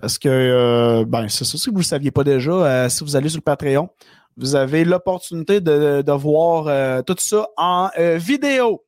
Parce 0.00 0.18
que, 0.18 0.26
euh, 0.30 1.04
ben, 1.06 1.28
c'est 1.28 1.44
ça, 1.44 1.58
si 1.58 1.68
vous 1.68 1.74
ne 1.74 1.80
le 1.80 1.84
saviez 1.84 2.10
pas 2.10 2.24
déjà, 2.24 2.88
si 2.88 3.04
vous 3.04 3.14
allez 3.14 3.28
sur 3.28 3.40
le 3.40 3.42
Patreon, 3.42 3.90
vous 4.38 4.54
avez 4.54 4.86
l'opportunité 4.86 5.60
de, 5.60 6.00
de 6.00 6.12
voir 6.12 7.04
tout 7.04 7.16
ça 7.18 7.46
en 7.58 7.90
vidéo. 8.16 8.86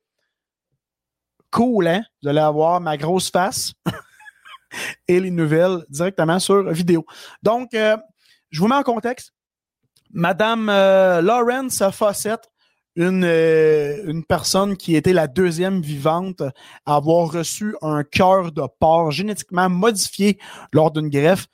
Cool, 1.51 1.87
hein? 1.87 2.01
Vous 2.23 2.29
allez 2.29 2.39
avoir 2.39 2.81
ma 2.81 2.97
grosse 2.97 3.29
face 3.29 3.73
et 5.07 5.19
les 5.19 5.31
nouvelles 5.31 5.85
directement 5.89 6.39
sur 6.39 6.71
vidéo. 6.71 7.05
Donc, 7.43 7.73
euh, 7.73 7.97
je 8.49 8.59
vous 8.59 8.67
mets 8.67 8.75
en 8.75 8.83
contexte. 8.83 9.33
Madame 10.11 10.69
euh, 10.69 11.21
Lawrence 11.21 11.83
Fawcett, 11.91 12.49
une, 12.95 13.23
euh, 13.23 14.03
une 14.07 14.25
personne 14.25 14.75
qui 14.75 14.95
était 14.95 15.13
la 15.13 15.27
deuxième 15.27 15.81
vivante 15.81 16.41
à 16.85 16.95
avoir 16.95 17.31
reçu 17.31 17.75
un 17.81 18.03
cœur 18.03 18.51
de 18.51 18.63
porc 18.79 19.11
génétiquement 19.11 19.69
modifié 19.69 20.39
lors 20.73 20.91
d'une 20.91 21.09
greffe, 21.09 21.47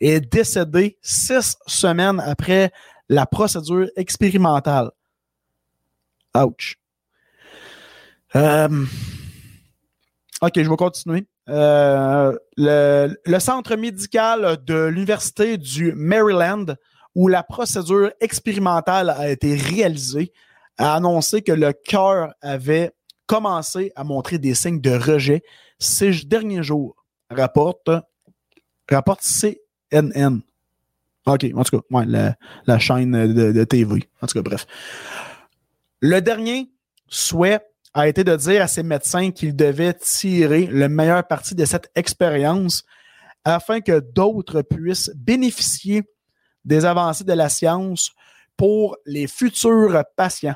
est 0.00 0.20
décédée 0.20 0.98
six 1.00 1.56
semaines 1.66 2.20
après 2.20 2.72
la 3.08 3.24
procédure 3.24 3.88
expérimentale. 3.96 4.90
Ouch. 6.34 6.76
Euh, 8.34 8.86
OK, 10.42 10.52
je 10.56 10.68
vais 10.68 10.76
continuer. 10.76 11.24
Euh, 11.48 12.36
le, 12.56 13.16
le, 13.24 13.38
centre 13.38 13.76
médical 13.76 14.58
de 14.64 14.86
l'Université 14.86 15.56
du 15.56 15.92
Maryland, 15.94 16.66
où 17.14 17.28
la 17.28 17.44
procédure 17.44 18.10
expérimentale 18.20 19.10
a 19.10 19.30
été 19.30 19.54
réalisée, 19.54 20.32
a 20.78 20.96
annoncé 20.96 21.42
que 21.42 21.52
le 21.52 21.72
cœur 21.72 22.34
avait 22.42 22.90
commencé 23.26 23.92
à 23.94 24.02
montrer 24.02 24.38
des 24.38 24.54
signes 24.54 24.80
de 24.80 24.90
rejet 24.90 25.42
ces 25.78 26.24
derniers 26.24 26.62
jours, 26.62 27.04
rapporte, 27.30 27.90
rapporte 28.90 29.22
CNN. 29.22 30.40
OK, 31.26 31.46
en 31.54 31.62
tout 31.62 31.78
cas, 31.78 31.84
ouais, 31.90 32.34
la, 32.66 32.78
chaîne 32.80 33.32
de, 33.32 33.64
TV. 33.64 34.08
En 34.20 34.26
tout 34.26 34.34
cas, 34.34 34.42
bref. 34.42 34.66
Le 36.00 36.20
dernier 36.20 36.68
souhait 37.08 37.60
a 37.94 38.08
été 38.08 38.24
de 38.24 38.34
dire 38.36 38.62
à 38.62 38.68
ses 38.68 38.82
médecins 38.82 39.30
qu'ils 39.30 39.54
devaient 39.54 39.94
tirer 39.94 40.66
le 40.66 40.88
meilleur 40.88 41.26
parti 41.26 41.54
de 41.54 41.64
cette 41.64 41.90
expérience 41.94 42.84
afin 43.44 43.80
que 43.80 44.00
d'autres 44.00 44.62
puissent 44.62 45.10
bénéficier 45.14 46.02
des 46.64 46.84
avancées 46.84 47.24
de 47.24 47.32
la 47.32 47.48
science 47.48 48.12
pour 48.56 48.96
les 49.04 49.26
futurs 49.26 50.04
patients. 50.16 50.54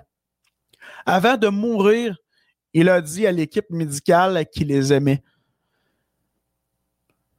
Avant 1.04 1.36
de 1.36 1.48
mourir, 1.48 2.16
il 2.72 2.88
a 2.88 3.00
dit 3.00 3.26
à 3.26 3.32
l'équipe 3.32 3.70
médicale 3.70 4.46
qu'il 4.52 4.68
les 4.68 4.92
aimait. 4.92 5.22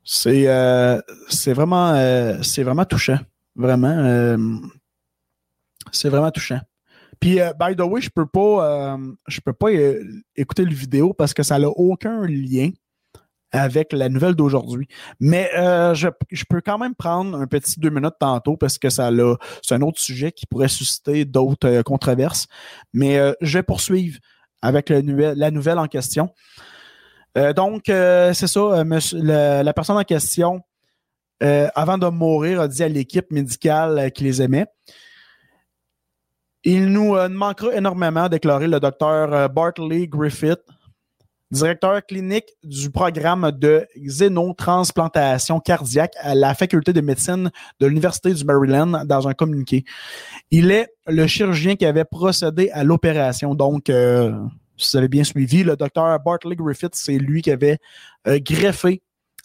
C'est 0.03 0.47
euh, 0.47 0.99
euh, 0.99 2.33
vraiment 2.63 2.85
touchant, 2.85 3.19
vraiment 3.55 3.89
euh, 3.89 4.37
c'est 5.91 6.09
vraiment 6.09 6.31
touchant. 6.31 6.59
Puis 7.19 7.39
euh, 7.39 7.51
by 7.59 7.75
the 7.75 7.81
way, 7.81 8.01
je 8.01 8.09
peux 8.09 8.25
pas 8.25 8.93
euh, 8.93 8.97
je 9.27 9.41
peux 9.41 9.53
pas 9.53 9.69
écouter 10.35 10.65
le 10.65 10.73
vidéo 10.73 11.13
parce 11.13 11.33
que 11.33 11.43
ça 11.43 11.57
n'a 11.59 11.69
aucun 11.69 12.25
lien 12.25 12.71
avec 13.51 13.93
la 13.93 14.09
nouvelle 14.09 14.35
d'aujourd'hui. 14.35 14.87
Mais 15.19 15.49
euh, 15.57 15.93
je, 15.93 16.09
peux 16.49 16.61
quand 16.61 16.77
même 16.77 16.95
prendre 16.95 17.37
un 17.37 17.47
petit 17.47 17.79
deux 17.79 17.89
minutes 17.89 18.15
tantôt 18.19 18.57
parce 18.57 18.77
que 18.77 18.89
ça 18.89 19.09
c'est 19.61 19.75
un 19.75 19.81
autre 19.81 19.99
sujet 19.99 20.31
qui 20.31 20.45
pourrait 20.45 20.67
susciter 20.67 21.25
d'autres 21.25 21.67
euh, 21.67 21.83
controverses. 21.83 22.47
Mais 22.93 23.17
euh, 23.17 23.33
je 23.41 23.57
vais 23.57 23.63
poursuivre 23.63 24.19
avec 24.61 24.89
la 24.89 25.51
nouvelle 25.51 25.79
en 25.79 25.87
question. 25.87 26.33
Euh, 27.37 27.53
donc, 27.53 27.83
c'est 27.85 28.47
ça, 28.47 28.83
la, 29.13 29.73
personne 29.73 29.97
en 29.97 30.03
question, 30.03 30.61
avant 31.39 31.99
de 31.99 32.07
mourir, 32.07 32.61
a 32.61 32.67
dit 32.67 32.81
à 32.81 32.87
l'équipe 32.87 33.29
médicale 33.31 34.11
qu'il 34.11 34.25
les 34.25 34.41
aimait. 34.41 34.65
Il 36.69 36.87
nous 36.87 37.15
manquera 37.29 37.73
énormément, 37.73 38.23
a 38.23 38.29
déclaré 38.29 38.67
le 38.67 38.81
docteur 38.81 39.49
Bartley 39.49 40.05
Griffith, 40.05 40.59
directeur 41.49 42.05
clinique 42.05 42.49
du 42.61 42.91
programme 42.91 43.53
de 43.53 43.87
xénotransplantation 43.95 45.61
cardiaque 45.61 46.11
à 46.19 46.35
la 46.35 46.53
faculté 46.55 46.91
de 46.91 46.99
médecine 46.99 47.51
de 47.79 47.87
l'Université 47.87 48.33
du 48.33 48.43
Maryland 48.43 49.05
dans 49.05 49.29
un 49.29 49.33
communiqué. 49.33 49.85
Il 50.51 50.69
est 50.71 50.89
le 51.05 51.25
chirurgien 51.25 51.77
qui 51.77 51.85
avait 51.85 52.03
procédé 52.03 52.69
à 52.71 52.83
l'opération. 52.83 53.55
Donc, 53.55 53.89
euh, 53.89 54.37
si 54.75 54.91
vous 54.91 54.97
avez 54.97 55.07
bien 55.07 55.23
suivi, 55.23 55.63
le 55.63 55.77
docteur 55.77 56.19
Bartley 56.19 56.57
Griffith, 56.57 56.95
c'est 56.95 57.17
lui 57.17 57.41
qui 57.43 57.51
avait 57.51 57.77
euh, 58.27 58.39
greffé 58.41 59.01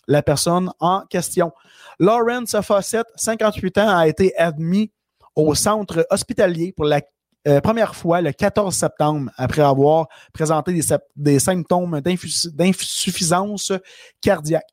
la 0.09 0.25
personne 0.25 0.73
en 0.81 1.03
question. 1.09 1.53
Lawrence 2.01 2.57
Fawcett, 2.63 3.07
58 3.15 3.79
ans, 3.79 3.97
a 3.97 4.09
été 4.09 4.37
admis 4.37 4.91
au 5.35 5.55
centre 5.55 6.07
hospitalier 6.11 6.73
pour 6.73 6.85
la 6.85 7.01
euh, 7.49 7.61
première 7.61 7.97
fois 7.97 8.21
le 8.21 8.33
14 8.33 8.73
septembre 8.75 9.31
après 9.37 9.63
avoir 9.63 10.07
présenté 10.33 10.79
des, 11.17 11.39
symptômes 11.41 12.01
d'insuffisance 12.01 13.73
cardiaque. 14.21 14.69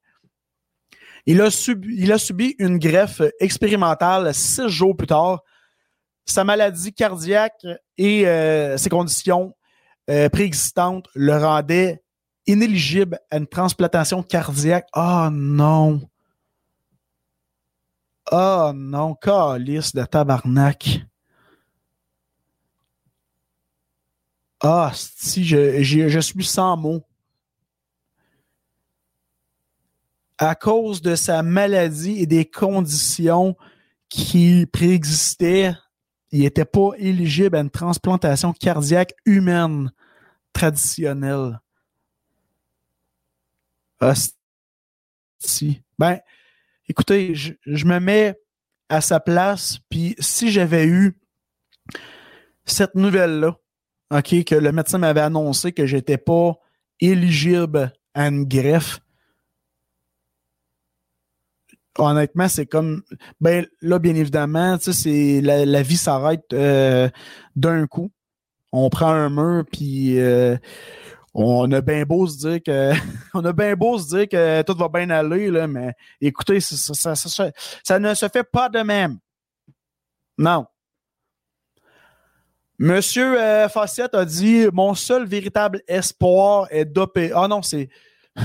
Il 1.25 1.41
a, 1.41 1.49
subi, 1.49 1.95
il 1.97 2.11
a 2.11 2.19
subi 2.19 2.55
une 2.59 2.77
greffe 2.77 3.21
expérimentale 3.39 4.33
six 4.35 4.69
jours 4.69 4.95
plus 4.95 5.07
tard. 5.07 5.43
Sa 6.25 6.43
maladie 6.43 6.93
cardiaque 6.93 7.65
et 7.97 8.27
euh, 8.27 8.77
ses 8.77 8.89
conditions 8.89 9.53
euh, 10.11 10.29
préexistantes 10.29 11.07
le 11.15 11.37
rendaient 11.37 12.03
inéligible 12.45 13.19
à 13.31 13.37
une 13.37 13.47
transplantation 13.47 14.21
cardiaque. 14.21 14.87
Oh 14.95 15.29
non! 15.31 16.01
Oh 18.31 18.71
non, 18.75 19.15
calice 19.15 19.93
de 19.95 20.05
tabarnak. 20.05 21.01
Ah, 24.61 24.91
si, 24.93 25.45
je 25.45 26.19
suis 26.19 26.43
sans 26.43 26.77
mots. 26.77 27.03
À 30.37 30.55
cause 30.55 31.01
de 31.01 31.15
sa 31.15 31.41
maladie 31.43 32.19
et 32.19 32.25
des 32.25 32.45
conditions 32.45 33.57
qui 34.09 34.65
préexistaient, 34.67 35.73
il 36.31 36.41
n'était 36.41 36.65
pas 36.65 36.91
éligible 36.97 37.55
à 37.57 37.61
une 37.61 37.69
transplantation 37.69 38.53
cardiaque 38.53 39.13
humaine 39.25 39.91
traditionnelle. 40.53 41.59
Ah, 43.99 44.13
si. 45.39 45.81
Ben, 45.97 46.19
écoutez, 46.89 47.35
je, 47.35 47.85
me 47.85 47.99
mets 47.99 48.35
à 48.89 48.99
sa 48.99 49.19
place, 49.19 49.79
puis 49.89 50.15
si 50.19 50.51
j'avais 50.51 50.85
eu 50.85 51.17
cette 52.65 52.95
nouvelle-là, 52.95 53.55
OK, 54.11 54.43
que 54.43 54.55
le 54.55 54.71
médecin 54.71 54.97
m'avait 54.97 55.21
annoncé 55.21 55.71
que 55.71 55.85
j'étais 55.85 56.17
pas 56.17 56.57
éligible 56.99 57.93
à 58.15 58.27
une 58.27 58.45
greffe. 58.45 58.99
Honnêtement, 61.99 62.47
c'est 62.47 62.65
comme 62.65 63.03
ben 63.39 63.67
là, 63.81 63.99
bien 63.99 64.15
évidemment, 64.15 64.77
c'est 64.79 65.41
la, 65.41 65.65
la, 65.65 65.81
vie 65.83 65.97
s'arrête 65.97 66.45
euh, 66.53 67.09
d'un 67.55 67.85
coup. 67.87 68.11
On 68.71 68.89
prend 68.89 69.09
un 69.09 69.29
mur, 69.29 69.65
puis 69.71 70.19
euh, 70.19 70.57
on 71.33 71.71
a 71.71 71.81
bien 71.81 72.03
beau 72.03 72.27
se 72.27 72.37
dire 72.37 72.63
que 72.63 72.93
a 73.47 73.53
bien 73.53 73.75
beau 73.75 73.97
se 73.97 74.07
dire 74.07 74.29
que 74.29 74.61
tout 74.63 74.75
va 74.75 74.89
bien 74.89 75.09
aller, 75.09 75.49
là, 75.49 75.67
mais 75.67 75.93
écoutez, 76.19 76.59
ça, 76.59 77.99
ne 77.99 78.13
se 78.13 78.27
fait 78.29 78.43
pas 78.43 78.69
de 78.69 78.79
même. 78.79 79.19
Non. 80.37 80.65
Monsieur 82.79 83.37
euh, 83.37 83.67
a 83.67 84.25
dit 84.25 84.67
Mon 84.71 84.95
seul 84.95 85.25
véritable 85.25 85.81
espoir 85.85 86.67
est 86.71 86.85
dopé. 86.85 87.31
Ah 87.35 87.47
non, 87.47 87.61
c'est. 87.61 87.89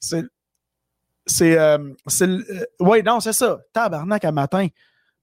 c'est. 0.00 0.24
C'est. 1.26 1.58
Euh, 1.58 1.78
euh, 2.22 2.64
oui, 2.78 3.02
non, 3.02 3.18
c'est 3.18 3.32
ça. 3.32 3.58
Tabarnak 3.72 4.24
à 4.24 4.30
matin. 4.30 4.68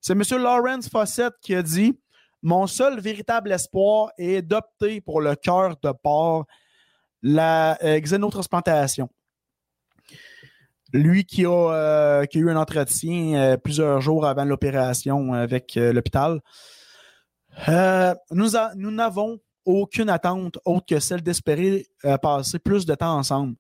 C'est 0.02 0.16
Monsieur 0.16 0.38
Lawrence 0.38 0.90
Fawcett 0.90 1.34
qui 1.42 1.56
a 1.56 1.62
dit 1.62 1.98
Mon 2.42 2.68
seul 2.68 3.00
véritable 3.00 3.52
espoir 3.52 4.12
est 4.18 4.42
d'opter 4.42 5.02
pour 5.02 5.22
le 5.22 5.36
cœur 5.36 5.76
de 5.82 5.92
porc, 5.92 6.46
la 7.22 7.78
euh, 7.84 8.00
xénotransplantation. 8.00 9.10
Lui 10.94 11.26
qui 11.26 11.46
a, 11.46 11.50
euh, 11.50 12.26
qui 12.26 12.38
a 12.38 12.42
eu 12.42 12.50
un 12.50 12.56
entretien 12.56 13.58
plusieurs 13.62 14.00
jours 14.00 14.26
avant 14.26 14.46
l'opération 14.46 15.34
avec 15.34 15.76
l'hôpital. 15.76 16.40
Euh, 17.68 18.14
nous, 18.32 18.92
n'avons 18.92 19.40
aucune 19.66 20.10
attente 20.10 20.60
autre 20.66 20.86
que 20.88 21.00
celle 21.00 21.22
d'espérer 21.22 21.88
euh, 22.06 22.18
passer 22.18 22.60
plus 22.60 22.86
de 22.86 22.96
temps 22.96 23.18
ensemble. 23.18 23.56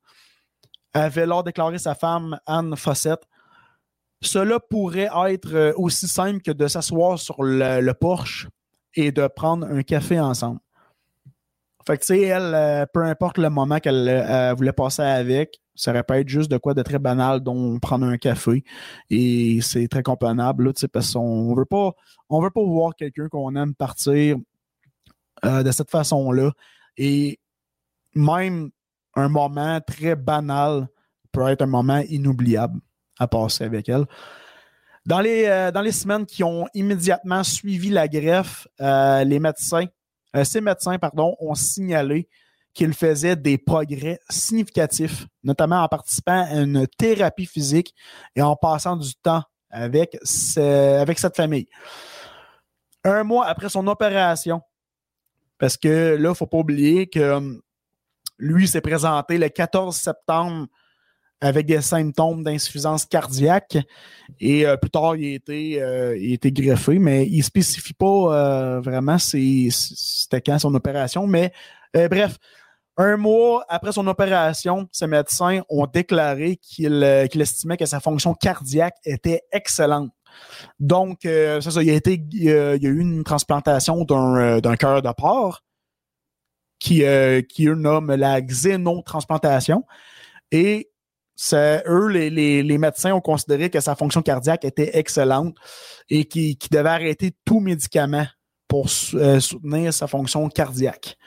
Avait 0.93 1.23
alors 1.23 1.43
déclaré 1.43 1.79
sa 1.79 1.95
femme 1.95 2.39
Anne 2.45 2.75
Fossette. 2.75 3.23
cela 4.21 4.59
pourrait 4.59 5.09
être 5.29 5.53
euh, 5.53 5.73
aussi 5.75 6.07
simple 6.07 6.41
que 6.41 6.51
de 6.51 6.67
s'asseoir 6.67 7.19
sur 7.19 7.43
le, 7.43 7.81
le 7.81 7.93
porche 7.93 8.47
et 8.95 9.11
de 9.11 9.27
prendre 9.27 9.67
un 9.67 9.83
café 9.83 10.19
ensemble. 10.19 10.59
Fait 11.85 11.97
que, 11.97 12.01
tu 12.01 12.15
sais, 12.15 12.21
elle, 12.21 12.53
euh, 12.53 12.85
peu 12.93 13.01
importe 13.03 13.37
le 13.37 13.49
moment 13.49 13.79
qu'elle 13.79 14.09
euh, 14.09 14.53
voulait 14.53 14.73
passer 14.73 15.03
avec, 15.03 15.61
ça 15.73 15.91
aurait 15.91 16.03
pu 16.03 16.15
être 16.15 16.27
juste 16.27 16.51
de 16.51 16.57
quoi 16.57 16.73
de 16.73 16.81
très 16.81 16.99
banal, 16.99 17.39
dont 17.39 17.79
prendre 17.79 18.05
un 18.05 18.17
café. 18.17 18.63
Et 19.09 19.59
c'est 19.61 19.87
très 19.87 20.03
comprenable, 20.03 20.65
là, 20.65 20.87
parce 20.91 21.13
qu'on 21.13 21.55
veut 21.55 21.65
pas, 21.65 21.93
on 22.29 22.41
veut 22.41 22.49
pas 22.49 22.63
voir 22.63 22.93
quelqu'un 22.95 23.29
qu'on 23.29 23.55
aime 23.55 23.73
partir 23.73 24.35
euh, 25.45 25.63
de 25.63 25.71
cette 25.71 25.89
façon-là. 25.89 26.51
Et 26.97 27.39
même 28.15 28.71
un 29.15 29.29
moment 29.29 29.79
très 29.79 30.15
banal 30.15 30.87
peut 31.31 31.47
être 31.47 31.61
un 31.61 31.67
moment 31.67 32.01
inoubliable 32.09 32.81
à 33.19 33.27
passer 33.27 33.63
avec 33.63 33.87
elle. 33.87 34.05
Dans 35.07 35.21
les, 35.21 35.45
euh, 35.45 35.71
dans 35.71 35.79
les 35.79 35.93
semaines 35.93 36.25
qui 36.25 36.43
ont 36.43 36.67
immédiatement 36.73 37.41
suivi 37.41 37.89
la 37.89 38.09
greffe, 38.09 38.67
euh, 38.81 39.23
les 39.23 39.39
médecins, 39.39 39.85
euh, 40.35 40.43
ces 40.43 40.59
médecins, 40.59 40.99
pardon, 40.99 41.33
ont 41.39 41.55
signalé 41.55 42.27
qu'ils 42.73 42.93
faisaient 42.93 43.37
des 43.37 43.57
progrès 43.57 44.19
significatifs, 44.29 45.25
notamment 45.43 45.81
en 45.81 45.87
participant 45.87 46.43
à 46.43 46.55
une 46.55 46.85
thérapie 46.97 47.45
physique 47.45 47.95
et 48.35 48.41
en 48.41 48.57
passant 48.57 48.97
du 48.97 49.15
temps 49.15 49.43
avec, 49.69 50.17
avec 50.67 51.19
cette 51.19 51.37
famille. 51.37 51.67
Un 53.05 53.23
mois 53.23 53.45
après 53.45 53.69
son 53.69 53.87
opération, 53.87 54.61
parce 55.57 55.77
que 55.77 56.15
là, 56.15 56.17
il 56.17 56.21
ne 56.21 56.33
faut 56.33 56.47
pas 56.47 56.57
oublier 56.57 57.07
que 57.07 57.31
hum, 57.31 57.61
lui 58.37 58.67
s'est 58.67 58.81
présenté 58.81 59.37
le 59.37 59.47
14 59.47 59.95
septembre 59.95 60.67
avec 61.39 61.65
des 61.65 61.81
symptômes 61.81 62.43
d'insuffisance 62.43 63.05
cardiaque 63.05 63.77
et 64.39 64.65
euh, 64.65 64.77
plus 64.77 64.89
tard, 64.89 65.15
il 65.15 65.25
a 65.25 65.35
été, 65.35 65.81
euh, 65.81 66.17
il 66.17 66.37
greffé, 66.53 66.99
mais 66.99 67.25
il 67.27 67.37
ne 67.37 67.43
spécifie 67.43 67.93
pas 67.93 68.05
euh, 68.05 68.81
vraiment 68.81 69.17
c'était 69.17 70.41
quand 70.41 70.59
son 70.59 70.73
opération. 70.75 71.27
Mais 71.27 71.51
bref, 71.93 72.37
un 72.97 73.17
mois 73.17 73.65
après 73.69 73.91
son 73.91 74.05
opération, 74.07 74.87
ces 74.91 75.07
médecins 75.07 75.61
ont 75.69 75.87
déclaré 75.87 76.57
qu'il 76.57 76.93
estimait 77.03 77.77
que 77.77 77.85
sa 77.85 77.99
fonction 77.99 78.33
cardiaque 78.33 78.95
était 79.05 79.41
excellente. 79.51 80.11
Donc, 80.79 81.19
c'est 81.23 81.61
ça, 81.61 81.81
il 81.81 81.89
a, 81.89 81.93
été, 81.93 82.21
il 82.31 82.51
a, 82.51 82.71
a 82.71 82.75
eu 82.75 82.99
une 82.99 83.23
transplantation 83.23 84.03
d'un 84.03 84.75
cœur 84.75 85.01
de 85.01 85.11
porc 85.11 85.63
qui, 86.79 87.03
qui 87.49 87.67
eux 87.67 87.75
nomment 87.75 88.13
la 88.15 88.41
xénotransplantation. 88.41 89.83
Et 90.51 90.91
eux, 91.53 92.07
les, 92.07 92.29
les, 92.29 92.63
les 92.63 92.77
médecins 92.77 93.13
ont 93.13 93.21
considéré 93.21 93.69
que 93.69 93.79
sa 93.79 93.95
fonction 93.95 94.21
cardiaque 94.21 94.65
était 94.65 94.97
excellente 94.97 95.55
et 96.09 96.25
qu'il 96.25 96.57
qu'il 96.57 96.71
devait 96.71 96.89
arrêter 96.89 97.33
tout 97.45 97.59
médicament 97.59 98.27
pour 98.67 98.87
euh, 99.13 99.39
soutenir 99.39 99.93
sa 99.93 100.07
fonction 100.07 100.49
cardiaque. 100.49 101.17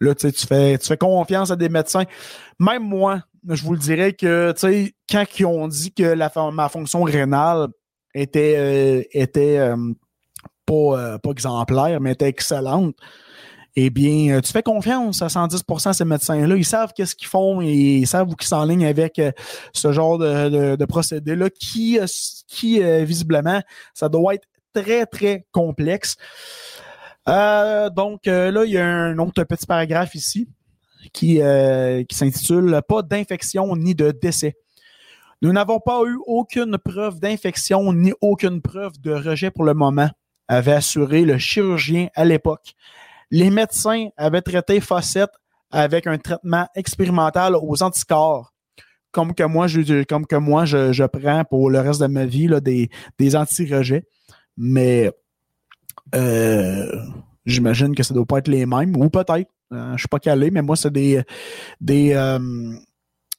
Là, 0.00 0.14
tu 0.14 0.30
fais, 0.30 0.78
tu 0.78 0.86
fais 0.86 0.98
confiance 0.98 1.50
à 1.50 1.56
des 1.56 1.70
médecins. 1.70 2.04
Même 2.60 2.82
moi, 2.82 3.22
je 3.48 3.62
vous 3.62 3.72
le 3.72 3.78
dirais 3.78 4.12
que, 4.12 4.54
quand 5.10 5.24
ils 5.38 5.46
ont 5.46 5.68
dit 5.68 5.92
que 5.92 6.02
la, 6.02 6.30
ma 6.52 6.68
fonction 6.68 7.02
rénale 7.02 7.68
était, 8.14 8.56
euh, 8.58 9.02
était 9.12 9.58
euh, 9.58 9.76
pas, 10.66 11.18
pas 11.18 11.30
exemplaire, 11.30 12.00
mais 12.00 12.12
était 12.12 12.28
excellente, 12.28 12.94
eh 13.78 13.90
bien, 13.90 14.34
euh, 14.34 14.40
tu 14.40 14.52
fais 14.52 14.62
confiance 14.62 15.20
à 15.20 15.26
110% 15.26 15.90
à 15.90 15.92
ces 15.92 16.06
médecins-là. 16.06 16.56
Ils 16.56 16.64
savent 16.64 16.92
qu'est-ce 16.96 17.14
qu'ils 17.14 17.28
font 17.28 17.60
et 17.60 17.98
ils 17.98 18.06
savent 18.06 18.26
où 18.26 18.34
ils 18.40 18.46
s'enlignent 18.46 18.86
avec 18.86 19.18
euh, 19.18 19.32
ce 19.74 19.92
genre 19.92 20.16
de, 20.16 20.84
procédé-là 20.86 21.50
qui, 21.50 21.98
euh, 21.98 22.06
qui 22.48 22.80
visiblement, 23.04 23.60
ça 23.92 24.08
doit 24.08 24.34
être 24.34 24.48
très, 24.72 25.04
très 25.04 25.46
complexe. 25.52 26.16
Donc, 27.26 28.26
là, 28.26 28.64
il 28.64 28.70
y 28.70 28.78
a 28.78 28.86
un 28.86 29.18
autre 29.18 29.44
petit 29.44 29.66
paragraphe 29.66 30.14
ici 30.14 30.48
qui, 31.12 31.40
qui 32.08 32.16
s'intitule 32.16 32.80
Pas 32.88 33.02
d'infection 33.02 33.74
ni 33.76 33.94
de 33.94 34.10
décès. 34.10 34.56
Nous 35.42 35.52
n'avons 35.52 35.80
pas 35.80 36.00
eu 36.06 36.18
aucune 36.26 36.78
preuve 36.78 37.20
d'infection 37.20 37.92
ni 37.92 38.12
aucune 38.20 38.62
preuve 38.62 38.98
de 39.00 39.12
rejet 39.12 39.50
pour 39.50 39.64
le 39.64 39.74
moment, 39.74 40.08
avait 40.48 40.72
assuré 40.72 41.22
le 41.22 41.36
chirurgien 41.36 42.08
à 42.14 42.24
l'époque. 42.24 42.74
Les 43.30 43.50
médecins 43.50 44.08
avaient 44.16 44.42
traité 44.42 44.80
Fawcett 44.80 45.30
avec 45.70 46.06
un 46.06 46.18
traitement 46.18 46.66
expérimental 46.74 47.56
aux 47.60 47.82
anticorps, 47.82 48.52
comme 49.10 49.34
que 49.34 49.42
moi, 49.42 49.66
je, 49.66 50.04
comme 50.04 50.26
que 50.26 50.36
moi 50.36 50.64
je, 50.64 50.92
je 50.92 51.04
prends 51.04 51.44
pour 51.44 51.70
le 51.70 51.80
reste 51.80 52.00
de 52.00 52.06
ma 52.06 52.24
vie 52.24 52.46
là, 52.46 52.60
des, 52.60 52.88
des 53.18 53.34
anti-rejets. 53.34 54.04
Mais 54.56 55.10
euh, 56.14 57.02
j'imagine 57.44 57.94
que 57.94 58.02
ça 58.02 58.14
ne 58.14 58.18
doit 58.18 58.26
pas 58.26 58.38
être 58.38 58.48
les 58.48 58.66
mêmes, 58.66 58.96
ou 58.96 59.10
peut-être. 59.10 59.50
Euh, 59.72 59.92
je 59.94 59.98
suis 59.98 60.08
pas 60.08 60.20
calé, 60.20 60.50
mais 60.50 60.62
moi, 60.62 60.76
c'est 60.76 60.92
des. 60.92 61.22
des 61.80 62.12
euh, 62.14 62.38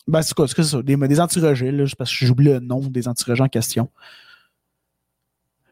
ben, 0.07 0.21
c'est 0.21 0.33
quoi, 0.33 0.47
c'est 0.47 0.63
ça, 0.63 0.81
des, 0.81 0.95
des 0.95 1.19
anti-rejets, 1.19 1.71
là, 1.71 1.85
parce 1.97 2.15
que 2.15 2.25
j'oublie 2.25 2.47
le 2.47 2.59
nom 2.59 2.79
des 2.79 3.07
anti-rejets 3.07 3.43
en 3.43 3.49
question. 3.49 3.89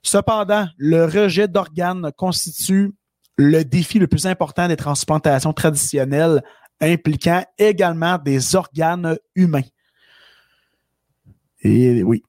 Cependant, 0.01 0.67
le 0.77 1.05
rejet 1.05 1.47
d'organes 1.47 2.11
constitue 2.15 2.93
le 3.37 3.63
défi 3.63 3.99
le 3.99 4.07
plus 4.07 4.25
important 4.25 4.67
des 4.67 4.77
transplantations 4.77 5.53
traditionnelles 5.53 6.43
impliquant 6.81 7.43
également 7.57 8.17
des 8.17 8.55
organes 8.55 9.17
humains. 9.35 9.61
Et 11.61 12.03
oui, 12.03 12.23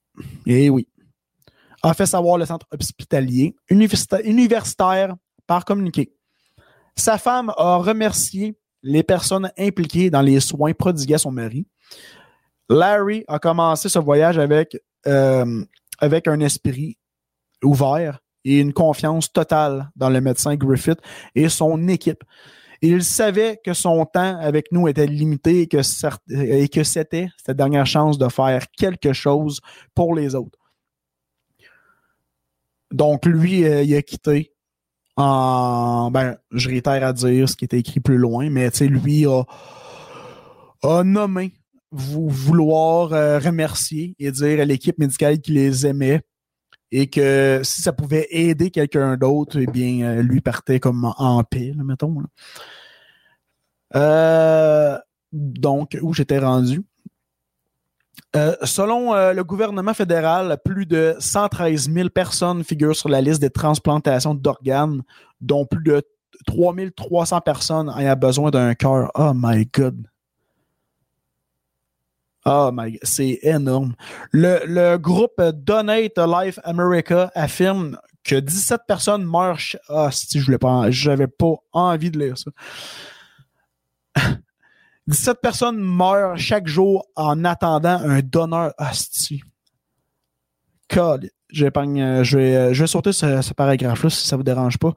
et 0.46 0.70
oui. 0.70 0.88
A 1.82 1.94
fait 1.94 2.06
savoir 2.06 2.38
le 2.38 2.46
centre 2.46 2.66
hospitalier 2.72 3.54
universita- 3.70 4.22
universitaire 4.24 5.14
par 5.46 5.64
communiqué. 5.64 6.12
Sa 6.96 7.18
femme 7.18 7.52
a 7.56 7.76
remercié 7.76 8.56
les 8.82 9.02
personnes 9.02 9.50
impliquées 9.58 10.10
dans 10.10 10.22
les 10.22 10.40
soins 10.40 10.72
prodigués 10.72 11.14
à 11.14 11.18
son 11.18 11.32
mari. 11.32 11.66
Larry 12.68 13.24
a 13.28 13.38
commencé 13.38 13.88
ce 13.88 13.98
voyage 13.98 14.38
avec, 14.38 14.76
euh, 15.06 15.64
avec 15.98 16.26
un 16.26 16.40
esprit 16.40 16.98
ouvert 17.62 18.20
et 18.46 18.60
une 18.60 18.72
confiance 18.72 19.32
totale 19.32 19.90
dans 19.96 20.08
le 20.08 20.20
médecin 20.20 20.54
Griffith 20.54 21.00
et 21.34 21.48
son 21.48 21.88
équipe. 21.88 22.22
Il 22.80 23.02
savait 23.02 23.58
que 23.64 23.72
son 23.72 24.04
temps 24.06 24.38
avec 24.38 24.70
nous 24.70 24.86
était 24.86 25.06
limité 25.06 25.62
et 25.62 25.66
que, 25.66 25.82
c'était 25.82 27.28
sa 27.44 27.54
dernière 27.54 27.86
chance 27.86 28.18
de 28.18 28.28
faire 28.28 28.66
quelque 28.70 29.12
chose 29.12 29.60
pour 29.94 30.14
les 30.14 30.34
autres. 30.34 30.58
Donc, 32.92 33.26
lui, 33.26 33.64
euh, 33.64 33.82
il 33.82 33.96
a 33.96 34.02
quitté 34.02 34.52
en. 35.16 36.10
Ben, 36.12 36.36
je 36.52 36.68
réitère 36.68 37.04
à 37.04 37.12
dire 37.12 37.48
ce 37.48 37.56
qui 37.56 37.64
était 37.64 37.80
écrit 37.80 38.00
plus 38.00 38.18
loin, 38.18 38.48
mais 38.48 38.70
lui 38.80 39.26
a, 39.26 41.02
nommé 41.02 41.54
vou- 41.90 42.28
vouloir 42.28 43.12
euh, 43.12 43.40
remercier 43.40 44.14
et 44.20 44.30
dire 44.30 44.60
à 44.60 44.64
l'équipe 44.64 44.98
médicale 44.98 45.40
qu'il 45.40 45.54
les 45.54 45.84
aimait 45.84 46.22
et 46.92 47.08
que 47.08 47.60
si 47.64 47.82
ça 47.82 47.92
pouvait 47.92 48.26
aider 48.30 48.70
quelqu'un 48.70 49.16
d'autre, 49.16 49.58
eh 49.58 49.66
bien, 49.66 50.06
euh, 50.06 50.22
lui 50.22 50.40
partait 50.40 50.80
comme 50.80 51.12
en, 51.16 51.42
paix, 51.44 51.72
mettons. 51.76 52.22
Euh, 53.94 54.96
donc, 55.32 55.98
où 56.00 56.14
j'étais 56.14 56.38
rendu? 56.38 56.82
Euh, 58.34 58.54
selon 58.64 59.14
le 59.14 59.42
gouvernement 59.42 59.94
fédéral, 59.94 60.58
plus 60.64 60.86
de 60.86 61.16
113 61.18 61.90
000 61.90 62.08
personnes 62.10 62.64
figurent 62.64 62.96
sur 62.96 63.08
la 63.08 63.20
liste 63.20 63.40
des 63.40 63.50
transplantations 63.50 64.34
d'organes, 64.34 65.02
dont 65.40 65.64
plus 65.64 65.82
de 65.82 66.02
3 66.46 66.74
300 66.94 67.40
personnes 67.40 67.92
ayant 67.96 68.16
besoin 68.16 68.50
d'un 68.50 68.74
cœur. 68.74 69.10
Oh 69.14 69.32
my 69.34 69.66
God. 69.72 70.06
Oh 72.48 72.70
my 72.72 72.96
c'est 73.02 73.40
énorme. 73.42 73.96
Le, 74.30 74.60
le 74.66 74.96
groupe 74.98 75.42
Donate 75.42 76.16
Life 76.16 76.60
America 76.62 77.32
affirme 77.34 77.98
que 78.22 78.36
17 78.36 78.82
personnes 78.86 79.24
meurent. 79.24 79.58
Ah, 79.88 80.10
si 80.12 80.38
je 80.38 80.44
voulais 80.44 80.58
pas, 80.58 80.88
j'avais 80.90 81.26
pas 81.26 81.54
envie 81.72 82.12
de 82.12 82.20
lire 82.20 82.36
ça. 82.38 82.50
17 85.08 85.40
personnes 85.40 85.78
meurent 85.80 86.38
chaque 86.38 86.68
jour 86.68 87.06
en 87.16 87.44
attendant 87.44 87.98
un 88.00 88.20
donneur. 88.20 88.72
Asti. 88.78 89.42
God, 90.88 91.30
euh, 91.52 92.24
je 92.24 92.38
vais, 92.38 92.56
euh, 92.56 92.74
je 92.74 92.82
vais 92.82 92.86
sauter 92.86 93.12
ce, 93.12 93.54
paragraphe-là 93.54 94.10
si 94.10 94.26
ça 94.26 94.36
vous 94.36 94.42
dérange 94.42 94.78
pas. 94.78 94.92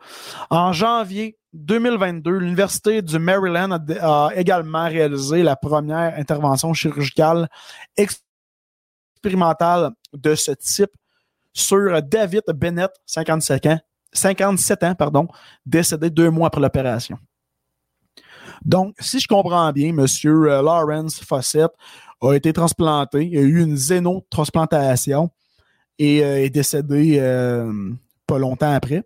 En 0.50 0.74
janvier 0.74 1.38
2022, 1.54 2.32
l'Université 2.32 3.02
du 3.02 3.20
Maryland 3.20 3.72
a, 3.72 4.30
également 4.36 4.88
réalisé 4.88 5.44
la 5.44 5.56
première 5.56 6.18
intervention 6.18 6.74
chirurgicale 6.74 7.48
expérimentale 7.98 9.92
de 10.14 10.36
ce 10.36 10.52
type 10.52 10.92
sur 11.54 12.02
David 12.02 12.44
Bennett, 12.56 12.92
57 13.06 13.66
ans, 13.68 13.80
57 14.14 14.84
ans, 14.84 14.96
pardon, 14.96 15.28
décédé 15.66 16.10
deux 16.10 16.30
mois 16.30 16.48
après 16.48 16.62
l'opération. 16.62 17.18
Donc, 18.64 18.96
si 19.00 19.20
je 19.20 19.28
comprends 19.28 19.72
bien, 19.72 19.90
M. 19.90 20.06
Lawrence 20.24 21.20
Fawcett 21.24 21.72
a 22.22 22.34
été 22.34 22.52
transplanté. 22.54 23.26
Il 23.26 23.38
a 23.38 23.42
eu 23.42 23.62
une 23.62 23.76
xénotransplantation 23.76 25.30
et 26.00 26.24
euh, 26.24 26.44
est 26.44 26.50
décédé 26.50 27.18
euh, 27.20 27.92
pas 28.26 28.40
longtemps 28.40 28.74
après. 28.74 29.04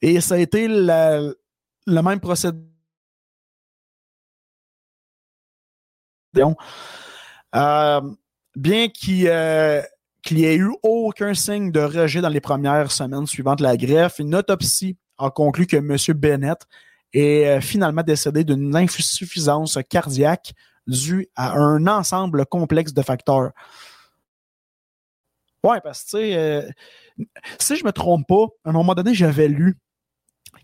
Et 0.00 0.20
ça 0.20 0.36
a 0.36 0.38
été 0.38 0.68
le 0.68 1.34
même 1.86 2.20
procédé. 2.20 2.56
Euh, 7.56 8.00
bien 8.54 8.88
qu'il 8.88 9.26
n'y 10.30 10.44
ait 10.44 10.56
eu 10.56 10.70
aucun 10.84 11.34
signe 11.34 11.72
de 11.72 11.80
rejet 11.80 12.20
dans 12.20 12.28
les 12.28 12.40
premières 12.40 12.92
semaines 12.92 13.26
suivantes 13.26 13.60
la 13.60 13.76
greffe, 13.76 14.20
une 14.20 14.36
autopsie 14.36 14.96
a 15.18 15.30
conclu 15.30 15.66
que 15.66 15.76
M. 15.76 15.96
Bennett 16.16 16.60
est 17.12 17.60
finalement 17.60 18.02
décédé 18.02 18.44
d'une 18.44 18.76
insuffisance 18.76 19.78
cardiaque 19.88 20.52
due 20.86 21.28
à 21.34 21.58
un 21.58 21.86
ensemble 21.88 22.46
complexe 22.46 22.92
de 22.92 23.02
facteurs. 23.02 23.50
Ouais, 25.64 25.80
parce 25.82 26.04
que, 26.04 26.10
tu 26.10 26.16
sais, 26.18 26.36
euh, 26.36 26.62
si 27.58 27.76
je 27.76 27.84
me 27.84 27.92
trompe 27.92 28.26
pas, 28.28 28.46
à 28.64 28.70
un 28.70 28.72
moment 28.72 28.94
donné, 28.94 29.14
j'avais 29.14 29.48
lu 29.48 29.76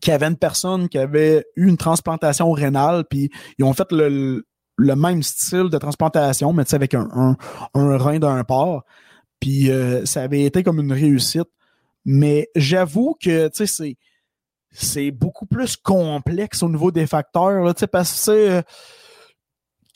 qu'il 0.01 0.13
y 0.13 0.15
avait 0.15 0.27
une 0.27 0.37
personne 0.37 0.89
qui 0.89 0.99
avait 0.99 1.45
eu 1.57 1.69
une 1.69 1.77
transplantation 1.77 2.51
rénale, 2.53 3.05
puis 3.09 3.31
ils 3.59 3.65
ont 3.65 3.73
fait 3.73 3.91
le, 3.91 4.45
même 4.79 5.23
style 5.23 5.69
de 5.71 5.79
transplantation, 5.79 6.53
mais 6.53 6.73
avec 6.75 6.95
un, 6.95 7.37
un, 7.75 7.97
rein 7.99 8.19
d'un 8.19 8.43
porc. 8.45 8.85
Puis 9.41 9.71
euh, 9.71 10.05
ça 10.07 10.23
avait 10.23 10.43
été 10.43 10.63
comme 10.63 10.81
une 10.81 10.93
réussite. 10.93 11.49
Mais 12.05 12.49
j'avoue 12.55 13.17
que, 13.21 13.49
tu 13.49 13.67
sais, 13.67 13.67
c'est 13.67 13.97
c'est 14.75 15.13
beaucoup 15.13 15.47
plus 15.47 15.77
complexe 15.77 16.63
au 16.63 16.69
niveau 16.69 16.91
des 16.91 17.07
facteurs, 17.07 17.63
là, 17.63 17.73
parce 17.91 18.27
que 18.27 18.31
euh, 18.31 18.63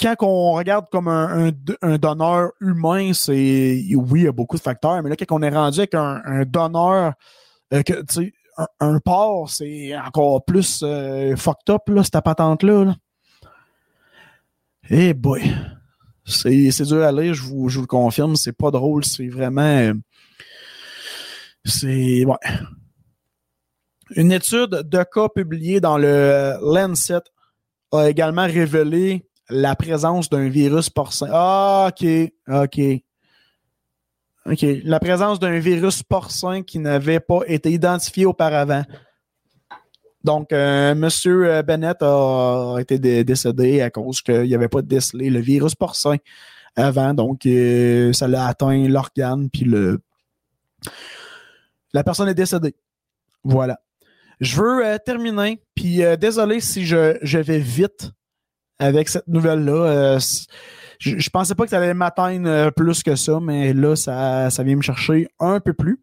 quand 0.00 0.14
on 0.20 0.52
regarde 0.52 0.86
comme 0.90 1.08
un, 1.08 1.50
donneur 1.98 2.50
humain, 2.60 3.12
c'est 3.12 3.82
oui, 3.94 4.20
il 4.20 4.24
y 4.24 4.28
a 4.28 4.32
beaucoup 4.32 4.56
de 4.56 4.62
facteurs, 4.62 5.02
mais 5.02 5.10
là, 5.10 5.16
quand 5.16 5.36
on 5.36 5.42
est 5.42 5.50
rendu 5.50 5.80
avec 5.80 5.94
un, 5.94 6.44
donneur, 6.44 7.14
euh, 7.72 7.82
un, 8.56 8.66
un 8.80 8.98
porc, 9.00 9.50
c'est 9.50 9.96
encore 9.96 10.44
plus 10.44 10.80
euh, 10.82 11.36
fucked 11.36 11.70
up, 11.70 11.82
là, 11.88 12.02
cette 12.04 12.22
patente-là. 12.22 12.94
Eh 14.90 15.14
boy. 15.14 15.54
C'est 16.24 16.82
dur 16.82 17.02
à 17.02 17.12
lire, 17.12 17.34
je 17.34 17.42
vous, 17.42 17.68
je 17.68 17.76
vous 17.76 17.82
le 17.82 17.86
confirme, 17.86 18.36
c'est 18.36 18.52
pas 18.52 18.70
drôle, 18.70 19.04
c'est 19.04 19.28
vraiment. 19.28 19.62
Euh, 19.62 19.94
c'est. 21.64 22.24
Ouais. 22.24 22.36
Une 24.10 24.32
étude 24.32 24.70
de 24.70 25.04
cas 25.04 25.28
publiée 25.28 25.80
dans 25.80 25.98
le 25.98 26.56
Lancet 26.62 27.20
a 27.92 28.08
également 28.08 28.46
révélé 28.46 29.27
la 29.50 29.74
présence 29.76 30.28
d'un 30.28 30.48
virus 30.48 30.90
porcin. 30.90 31.28
Ah, 31.32 31.90
OK, 31.90 32.06
OK. 32.48 32.80
OK. 34.46 34.66
La 34.84 35.00
présence 35.00 35.38
d'un 35.38 35.58
virus 35.58 36.02
porcin 36.02 36.62
qui 36.62 36.78
n'avait 36.78 37.20
pas 37.20 37.40
été 37.46 37.70
identifié 37.70 38.26
auparavant. 38.26 38.84
Donc, 40.24 40.52
euh, 40.52 40.92
M. 40.92 41.62
Bennett 41.64 42.02
a 42.02 42.76
été 42.80 42.98
décédé 43.24 43.80
à 43.80 43.90
cause 43.90 44.20
qu'il 44.20 44.42
n'y 44.42 44.54
avait 44.54 44.68
pas 44.68 44.82
décelé 44.82 45.30
le 45.30 45.40
virus 45.40 45.74
porcin 45.74 46.16
avant. 46.76 47.14
Donc, 47.14 47.46
euh, 47.46 48.12
ça 48.12 48.28
l'a 48.28 48.46
atteint 48.46 48.88
l'organe, 48.88 49.48
puis 49.50 49.64
le... 49.64 50.00
la 51.92 52.04
personne 52.04 52.28
est 52.28 52.34
décédée. 52.34 52.74
Voilà. 53.44 53.80
Je 54.40 54.60
veux 54.60 54.86
euh, 54.86 54.98
terminer, 54.98 55.62
puis 55.74 56.00
désolé 56.18 56.60
si 56.60 56.84
je 56.84 57.38
vais 57.38 57.58
vite 57.58 58.12
avec 58.78 59.08
cette 59.08 59.28
nouvelle-là. 59.28 59.72
Euh, 59.72 60.18
je, 60.98 61.18
je, 61.18 61.30
pensais 61.30 61.54
pas 61.54 61.64
que 61.64 61.70
ça 61.70 61.78
allait 61.78 61.94
m'atteindre 61.94 62.48
euh, 62.48 62.70
plus 62.70 63.02
que 63.02 63.16
ça, 63.16 63.38
mais 63.40 63.72
là, 63.72 63.96
ça, 63.96 64.50
ça 64.50 64.62
vient 64.62 64.76
me 64.76 64.82
chercher 64.82 65.28
un 65.38 65.60
peu 65.60 65.72
plus. 65.72 66.00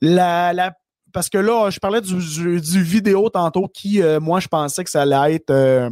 La, 0.00 0.52
la, 0.52 0.74
parce 1.12 1.28
que 1.28 1.38
là, 1.38 1.70
je 1.70 1.78
parlais 1.78 2.00
du, 2.00 2.14
du, 2.60 2.82
vidéo 2.82 3.30
tantôt 3.30 3.68
qui, 3.68 4.02
euh, 4.02 4.20
moi, 4.20 4.40
je 4.40 4.48
pensais 4.48 4.84
que 4.84 4.90
ça 4.90 5.02
allait 5.02 5.36
être, 5.36 5.90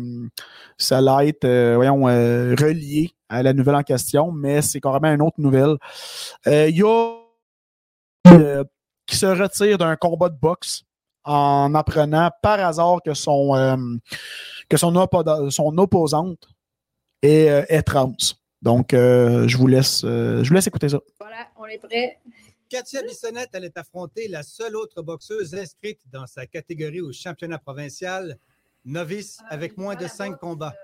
ça 0.79 0.99
allait 0.99 1.37
voyons, 1.75 2.05
relié 2.05 3.13
à 3.29 3.43
la 3.43 3.53
nouvelle 3.53 3.77
en 3.77 3.83
question, 3.83 4.33
mais 4.33 4.63
c'est 4.63 4.81
carrément 4.81 5.13
une 5.13 5.23
autre 5.23 5.39
nouvelle. 5.39 5.77
Il 6.47 6.77
y 6.77 6.83
a 6.83 7.19
qui 9.07 9.17
se 9.17 9.27
retire 9.27 9.79
d'un 9.79 9.97
combat 9.97 10.29
de 10.29 10.39
boxe 10.41 10.85
en 11.25 11.75
apprenant 11.75 12.31
par 12.43 12.61
hasard 12.61 12.99
que 13.05 13.15
son, 13.15 14.01
que 14.69 14.77
son, 14.77 14.93
son 15.51 15.79
opposante 15.79 16.49
est, 17.23 17.49
euh, 17.49 17.65
est, 17.69 17.83
trans. 17.83 18.15
Donc, 18.61 18.95
euh, 18.95 19.49
je, 19.49 19.57
vous 19.57 19.67
laisse, 19.67 20.03
je 20.03 20.47
vous 20.47 20.55
laisse 20.55 20.67
écouter 20.67 20.89
ça. 20.89 21.01
Voilà, 21.21 21.49
on 21.57 21.67
est 21.67 21.79
prêt. 21.79 22.19
Katia 22.69 23.03
Bissonnette 23.03 23.55
allait 23.55 23.77
affronter 23.77 24.29
la 24.29 24.43
seule 24.43 24.77
autre 24.77 25.03
boxeuse 25.03 25.55
inscrite 25.55 26.01
dans 26.11 26.27
sa 26.27 26.47
catégorie 26.47 27.03
au 27.03 27.13
championnat 27.13 27.59
provincial, 27.59 28.39
novice 28.87 29.41
avec 29.51 29.77
moins 29.77 29.95
de 29.95 30.07
cinq 30.07 30.39
combats. 30.39 30.75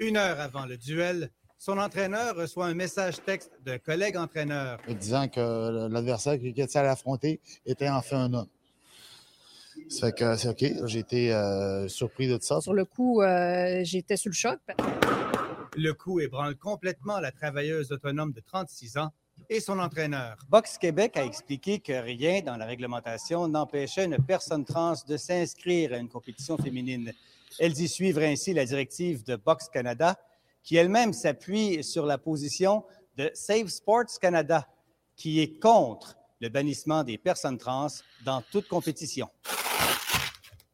Une 0.00 0.18
heure 0.18 0.38
avant 0.38 0.66
le 0.66 0.76
duel, 0.76 1.30
son 1.56 1.78
entraîneur 1.78 2.36
reçoit 2.36 2.66
un 2.66 2.74
message 2.74 3.22
texte 3.24 3.52
d'un 3.64 3.78
collègue 3.78 4.18
entraîneur. 4.18 4.78
Disant 4.86 5.28
que 5.28 5.88
l'adversaire 5.88 6.38
que 6.38 6.50
Katia 6.52 6.82
allait 6.82 6.90
affronter 6.90 7.40
était 7.64 7.88
enfin 7.88 8.24
un 8.24 8.34
homme. 8.34 8.48
Ça 9.88 10.08
fait 10.08 10.12
que 10.12 10.36
c'est 10.36 10.48
OK. 10.48 10.64
J'ai 10.86 10.98
été 10.98 11.32
euh, 11.32 11.88
surpris 11.88 12.28
de 12.28 12.38
ça. 12.40 12.60
Sur 12.60 12.74
le 12.74 12.84
coup, 12.84 13.22
euh, 13.22 13.80
j'étais 13.84 14.16
sous 14.16 14.28
le 14.28 14.34
choc. 14.34 14.58
Le 15.76 15.92
coup 15.92 16.20
ébranle 16.20 16.56
complètement 16.56 17.20
la 17.20 17.32
travailleuse 17.32 17.90
autonome 17.92 18.32
de 18.32 18.40
36 18.40 18.98
ans 18.98 19.10
et 19.48 19.60
son 19.60 19.78
entraîneur. 19.78 20.36
Boxe 20.48 20.76
Québec 20.76 21.16
a 21.16 21.24
expliqué 21.24 21.78
que 21.78 21.92
rien 21.92 22.42
dans 22.42 22.56
la 22.56 22.66
réglementation 22.66 23.48
n'empêchait 23.48 24.04
une 24.04 24.18
personne 24.18 24.64
trans 24.64 24.94
de 25.06 25.16
s'inscrire 25.16 25.94
à 25.94 25.96
une 25.96 26.08
compétition 26.08 26.58
féminine. 26.58 27.12
Elles 27.58 27.80
y 27.80 27.88
suivent 27.88 28.18
ainsi 28.18 28.52
la 28.52 28.66
directive 28.66 29.24
de 29.24 29.36
Boxe 29.36 29.68
Canada, 29.68 30.16
qui 30.62 30.76
elle-même 30.76 31.12
s'appuie 31.12 31.82
sur 31.82 32.04
la 32.04 32.18
position 32.18 32.84
de 33.16 33.30
Save 33.32 33.68
Sports 33.68 34.18
Canada, 34.20 34.66
qui 35.16 35.40
est 35.40 35.58
contre 35.58 36.16
le 36.40 36.48
bannissement 36.48 37.04
des 37.04 37.16
personnes 37.18 37.58
trans 37.58 37.88
dans 38.24 38.42
toute 38.52 38.68
compétition. 38.68 39.28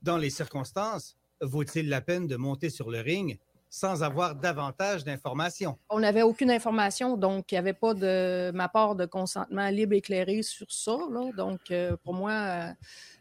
Dans 0.05 0.19
les 0.19 0.29
circonstances, 0.29 1.17
vaut-il 1.41 1.89
la 1.89 2.03
peine 2.03 2.27
de 2.27 2.37
monter 2.37 2.69
sur 2.69 2.91
le 2.91 3.01
ring 3.01 3.39
sans 3.71 4.03
avoir 4.03 4.35
davantage 4.35 5.03
d'informations? 5.03 5.79
On 5.89 6.01
n'avait 6.01 6.21
aucune 6.21 6.51
information, 6.51 7.17
donc 7.17 7.51
il 7.51 7.55
n'y 7.55 7.59
avait 7.59 7.73
pas 7.73 7.95
de 7.95 8.53
ma 8.55 8.69
part 8.69 8.97
de 8.97 9.07
consentement 9.07 9.67
libre 9.71 9.95
éclairé 9.95 10.43
sur 10.43 10.71
ça. 10.71 10.99
Donc, 11.35 11.71
euh, 11.71 11.97
pour 12.05 12.13
moi, 12.13 12.33
euh, 12.33 12.73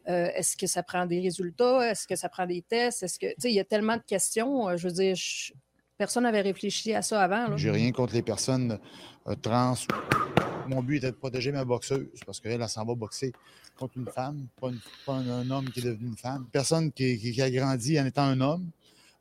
euh, 0.10 0.28
est-ce 0.36 0.58
que 0.58 0.67
ça 0.67 0.84
prend 0.84 1.06
des 1.06 1.22
résultats? 1.22 1.89
Est-ce 1.89 2.06
que 2.06 2.17
ça 2.17 2.28
prend 2.28 2.46
des 2.46 2.62
tests? 2.62 3.02
Est-ce 3.04 3.17
que, 3.17 3.28
tu 3.28 3.36
sais, 3.39 3.50
il 3.50 3.56
y 3.56 3.62
a 3.62 3.65
tellement 3.65 3.96
de 3.96 4.04
questions. 4.06 4.76
je 4.76 4.86
veux 4.86 4.93
dire, 4.93 5.15
personne 5.98 6.24
n'avait 6.24 6.41
réfléchi 6.41 6.93
à 6.93 7.02
ça 7.02 7.22
avant. 7.22 7.56
J'ai 7.56 7.72
rien 7.72 7.93
contre 7.93 8.13
les 8.13 8.24
personnes 8.24 8.78
trans. 9.41 9.76
Mon 10.67 10.82
but 10.82 10.97
était 10.97 11.12
de 11.12 11.15
protéger 11.15 11.52
ma 11.52 11.65
boxeuse 11.65 12.08
parce 12.26 12.39
qu'elle, 12.39 12.62
elle 12.62 12.69
s'en 12.69 12.86
va 12.86 12.95
boxer 12.95 13.34
contre 13.78 13.97
une 13.97 14.08
femme, 14.08 14.47
pas, 14.60 15.13
un, 15.13 15.49
homme 15.49 15.69
qui 15.69 15.80
est 15.80 15.84
devenu 15.84 16.08
une 16.10 16.17
femme. 16.17 16.45
Personne 16.52 16.91
qui, 16.91 17.41
a 17.41 17.49
grandi 17.49 17.99
en 17.99 18.06
étant 18.06 18.23
un 18.23 18.39
homme. 18.41 18.69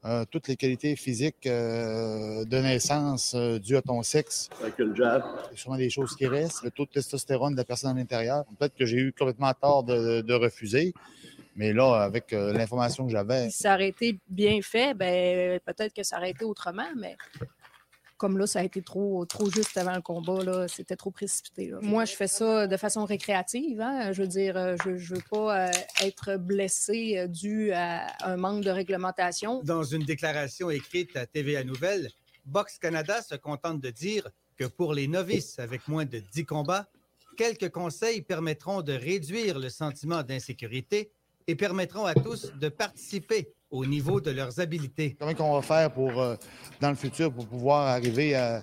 Euh, 0.04 0.24
toutes 0.28 0.48
les 0.48 0.56
qualités 0.56 0.96
physiques 0.96 1.46
euh, 1.46 2.44
de 2.44 2.58
naissance 2.58 3.34
euh, 3.36 3.60
dues 3.60 3.76
à 3.76 3.82
ton 3.82 4.02
sexe. 4.02 4.50
Avec 4.60 4.76
le 4.78 4.92
jab. 4.96 5.22
C'est 5.50 5.58
sûrement 5.58 5.76
des 5.76 5.90
choses 5.90 6.16
qui 6.16 6.26
restent. 6.26 6.64
Le 6.64 6.72
taux 6.72 6.86
de 6.86 6.90
testostérone 6.90 7.52
de 7.52 7.58
la 7.58 7.64
personne 7.64 7.92
à 7.92 7.94
l'intérieur. 7.94 8.44
Peut-être 8.58 8.74
que 8.74 8.84
j'ai 8.84 8.96
eu 8.96 9.12
complètement 9.12 9.52
tort 9.54 9.84
de, 9.84 10.32
refuser. 10.32 10.92
Mais 11.54 11.72
là, 11.72 12.02
avec 12.02 12.32
l'information 12.32 13.06
que 13.06 13.12
j'avais. 13.12 13.50
Si 13.50 13.58
ça 13.62 13.74
aurait 13.74 13.90
été 13.90 14.18
bien 14.28 14.60
fait, 14.60 14.94
ben, 14.94 15.60
peut-être 15.60 15.94
que 15.94 16.02
ça 16.02 16.16
aurait 16.16 16.30
été 16.30 16.44
autrement, 16.44 16.88
mais 16.96 17.16
comme 18.22 18.38
là, 18.38 18.46
ça 18.46 18.60
a 18.60 18.62
été 18.62 18.82
trop, 18.82 19.26
trop 19.26 19.50
juste 19.50 19.76
avant 19.76 19.96
le 19.96 20.00
combat, 20.00 20.68
c'était 20.68 20.94
trop 20.94 21.10
précipité. 21.10 21.72
Moi, 21.80 22.04
je 22.04 22.12
fais 22.12 22.28
ça 22.28 22.68
de 22.68 22.76
façon 22.76 23.04
récréative. 23.04 23.80
Hein. 23.80 24.12
Je 24.12 24.22
veux 24.22 24.28
dire, 24.28 24.56
euh, 24.56 24.76
je 24.84 24.90
ne 24.90 24.96
veux 24.96 25.22
pas 25.28 25.66
euh, 25.66 25.70
être 26.00 26.36
blessé 26.36 27.18
euh, 27.18 27.26
dû 27.26 27.72
à 27.72 28.14
un 28.24 28.36
manque 28.36 28.62
de 28.62 28.70
réglementation. 28.70 29.60
Dans 29.64 29.82
une 29.82 30.04
déclaration 30.04 30.70
écrite 30.70 31.16
à 31.16 31.26
TVA 31.26 31.64
Nouvelle, 31.64 32.12
Box 32.44 32.78
Canada 32.78 33.20
se 33.22 33.34
contente 33.34 33.80
de 33.80 33.90
dire 33.90 34.30
que 34.56 34.66
pour 34.66 34.94
les 34.94 35.08
novices 35.08 35.58
avec 35.58 35.88
moins 35.88 36.04
de 36.04 36.20
10 36.20 36.44
combats, 36.44 36.86
quelques 37.36 37.70
conseils 37.70 38.22
permettront 38.22 38.82
de 38.82 38.92
réduire 38.92 39.58
le 39.58 39.68
sentiment 39.68 40.22
d'insécurité 40.22 41.10
et 41.48 41.56
permettront 41.56 42.04
à 42.04 42.14
tous 42.14 42.52
de 42.52 42.68
participer 42.68 43.52
au 43.72 43.86
niveau 43.86 44.20
de 44.20 44.30
leurs 44.30 44.60
habiletés. 44.60 45.16
Comment 45.18 45.56
on 45.56 45.60
va 45.60 45.62
faire 45.62 45.92
pour, 45.92 46.20
euh, 46.20 46.36
dans 46.80 46.90
le 46.90 46.94
futur 46.94 47.32
pour 47.32 47.48
pouvoir 47.48 47.88
arriver 47.88 48.36
à, 48.36 48.62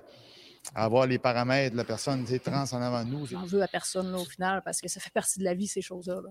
avoir 0.75 1.07
les 1.07 1.17
paramètres 1.17 1.71
de 1.71 1.77
la 1.77 1.83
personne 1.83 2.25
trans 2.39 2.71
en 2.71 2.81
avant 2.81 3.03
de 3.03 3.09
nous? 3.09 3.25
J'en 3.25 3.45
veux 3.45 3.61
à 3.61 3.67
personne 3.67 4.13
au 4.13 4.23
final 4.23 4.61
parce 4.63 4.79
que 4.79 4.87
ça 4.87 4.99
fait 4.99 5.11
partie 5.11 5.39
de 5.39 5.43
la 5.43 5.55
vie, 5.55 5.67
ces 5.67 5.81
choses-là. 5.81 6.21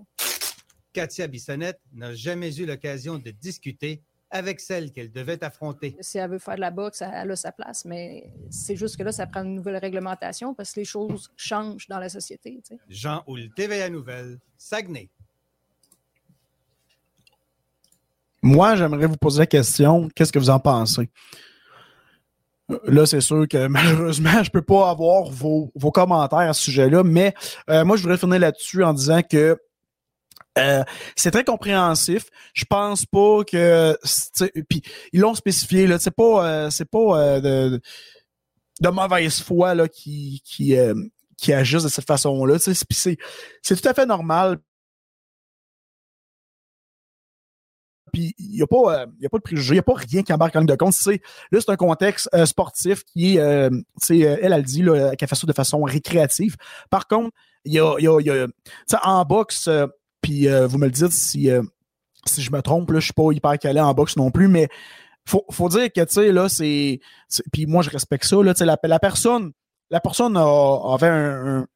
Katia 0.93 1.27
Bissonnette 1.27 1.81
n'a 1.93 2.15
jamais 2.15 2.57
eu 2.57 2.67
l'occasion 2.67 3.19
de 3.19 3.31
discuter 3.33 4.03
avec 4.31 4.61
celle 4.61 4.93
qu'elle 4.93 5.11
devait 5.11 5.43
affronter. 5.43 5.97
Si 6.01 6.19
elle 6.19 6.31
veut 6.31 6.39
faire 6.39 6.57
de 6.57 6.61
la 6.61 6.71
boxe, 6.71 7.03
elle 7.03 7.31
a 7.31 7.37
sa 7.37 7.51
place, 7.51 7.85
mais 7.85 8.31
c'est 8.51 8.77
juste 8.77 8.97
que 8.97 9.03
là, 9.03 9.11
ça 9.11 9.27
prend 9.27 9.43
une 9.43 9.55
nouvelle 9.55 9.79
réglementation 9.79 10.55
parce 10.55 10.73
que 10.73 10.81
les 10.81 10.85
choses 10.85 11.31
changent 11.37 11.89
dans 11.89 11.99
la 11.99 12.09
société. 12.09 12.61
tu 12.65 12.77
sais. 12.77 12.81
Jean 12.89 13.25
Houle, 13.27 13.49
TVA 13.57 13.89
Nouvelle, 13.89 14.39
Saguenay. 14.57 15.11
Moi, 18.49 18.77
j'aimerais 18.77 19.07
vous 19.07 19.19
poser 19.19 19.41
la 19.41 19.47
question, 19.47 20.09
qu'est-ce 20.15 20.33
que 20.33 20.39
vous 20.39 20.49
en 20.49 20.59
pensez? 20.59 21.11
Là, 22.85 23.05
c'est 23.05 23.21
sûr 23.21 23.47
que 23.47 23.67
malheureusement, 23.69 24.43
je 24.43 24.51
peux 24.51 24.63
pas 24.63 24.89
avoir 24.89 25.25
vos, 25.25 25.71
vos 25.75 25.91
commentaires 25.91 26.39
à 26.39 26.55
ce 26.55 26.63
sujet-là, 26.63 27.03
mais 27.05 27.35
euh, 27.69 27.85
moi, 27.85 27.99
je 27.99 28.03
voudrais 28.03 28.17
finir 28.17 28.39
là-dessus 28.39 28.83
en 28.83 28.95
disant 28.95 29.21
que 29.23 29.59
euh, 30.57 30.83
c'est 31.15 31.31
très 31.31 31.45
compréhensif. 31.45 32.25
Je 32.55 32.65
pense 32.65 33.05
pas 33.05 33.45
que 33.45 33.97
puis 34.69 34.83
ils 35.13 35.21
l'ont 35.21 35.35
spécifié 35.35 35.87
là, 35.87 35.99
c'est 35.99 36.11
pas 36.11 36.47
euh, 36.47 36.71
c'est 36.71 36.91
pas 36.91 37.41
de, 37.41 37.81
de 38.81 38.89
mauvaise 38.89 39.41
foi 39.41 39.75
là 39.75 39.87
qui 39.89 40.43
qui 40.45 40.75
qui 41.37 41.53
de 41.53 41.65
cette 41.65 42.07
façon-là, 42.07 42.59
c'est 42.59 43.77
tout 43.81 43.89
à 43.89 43.95
fait 43.95 44.07
normal. 44.07 44.59
Il 48.19 48.57
y 48.57 48.63
a 48.63 48.67
pas 48.67 49.03
euh, 49.03 49.07
a 49.25 49.29
pas 49.29 49.39
de 49.39 49.43
préjugés, 49.43 49.75
il 49.75 49.77
y 49.77 49.81
a 49.81 49.83
pas 49.83 49.95
rien 49.95 50.23
qui 50.23 50.33
embarque 50.33 50.57
en 50.57 50.61
ligne 50.61 50.69
de 50.69 50.75
compte, 50.75 50.93
c'est 50.93 51.21
là 51.53 51.61
c'est 51.61 51.71
un 51.71 51.77
contexte 51.77 52.29
euh, 52.35 52.47
sportif 52.47 53.05
qui 53.05 53.37
est 53.37 53.41
euh, 53.41 53.71
euh, 53.71 54.37
elle 54.43 54.53
elle 54.53 54.63
dit 54.63 54.85
qu'elle 55.19 55.29
fait 55.29 55.35
ça 55.35 55.47
de 55.47 55.53
façon 55.53 55.83
récréative. 55.83 56.57
Par 56.91 57.07
contre, 57.07 57.31
il 57.65 57.73
y 57.73 57.81
a 57.81 57.97
y 57.99 58.07
a, 58.07 58.47
en 59.03 59.25
boxe 59.25 59.69
puis 60.21 60.47
vous 60.47 60.79
me 60.79 60.87
le 60.87 60.93
dites 60.93 61.13
si, 61.13 61.51
si 62.27 62.43
je 62.43 62.53
me 62.53 62.61
trompe, 62.61 62.93
je 62.93 63.01
suis 63.01 63.13
pas 63.13 63.31
hyper 63.33 63.59
calé 63.59 63.81
en 63.81 63.95
boxe 63.95 64.17
non 64.17 64.31
plus, 64.31 64.49
mais 64.49 64.69
faut, 65.29 65.45
faut 65.51 65.69
dire 65.69 65.93
que, 65.93 66.01
tu 66.01 66.15
sais, 66.15 66.33
là, 66.33 66.49
c'est. 66.49 67.01
Puis 67.53 67.67
moi, 67.67 67.83
je 67.83 67.91
respecte 67.91 68.25
ça, 68.25 68.43
là, 68.43 68.55
la, 68.59 68.79
la 68.83 68.99
personne, 68.99 69.53
la 69.91 70.01
personne 70.01 70.37
avait 70.37 71.09
un, 71.09 71.67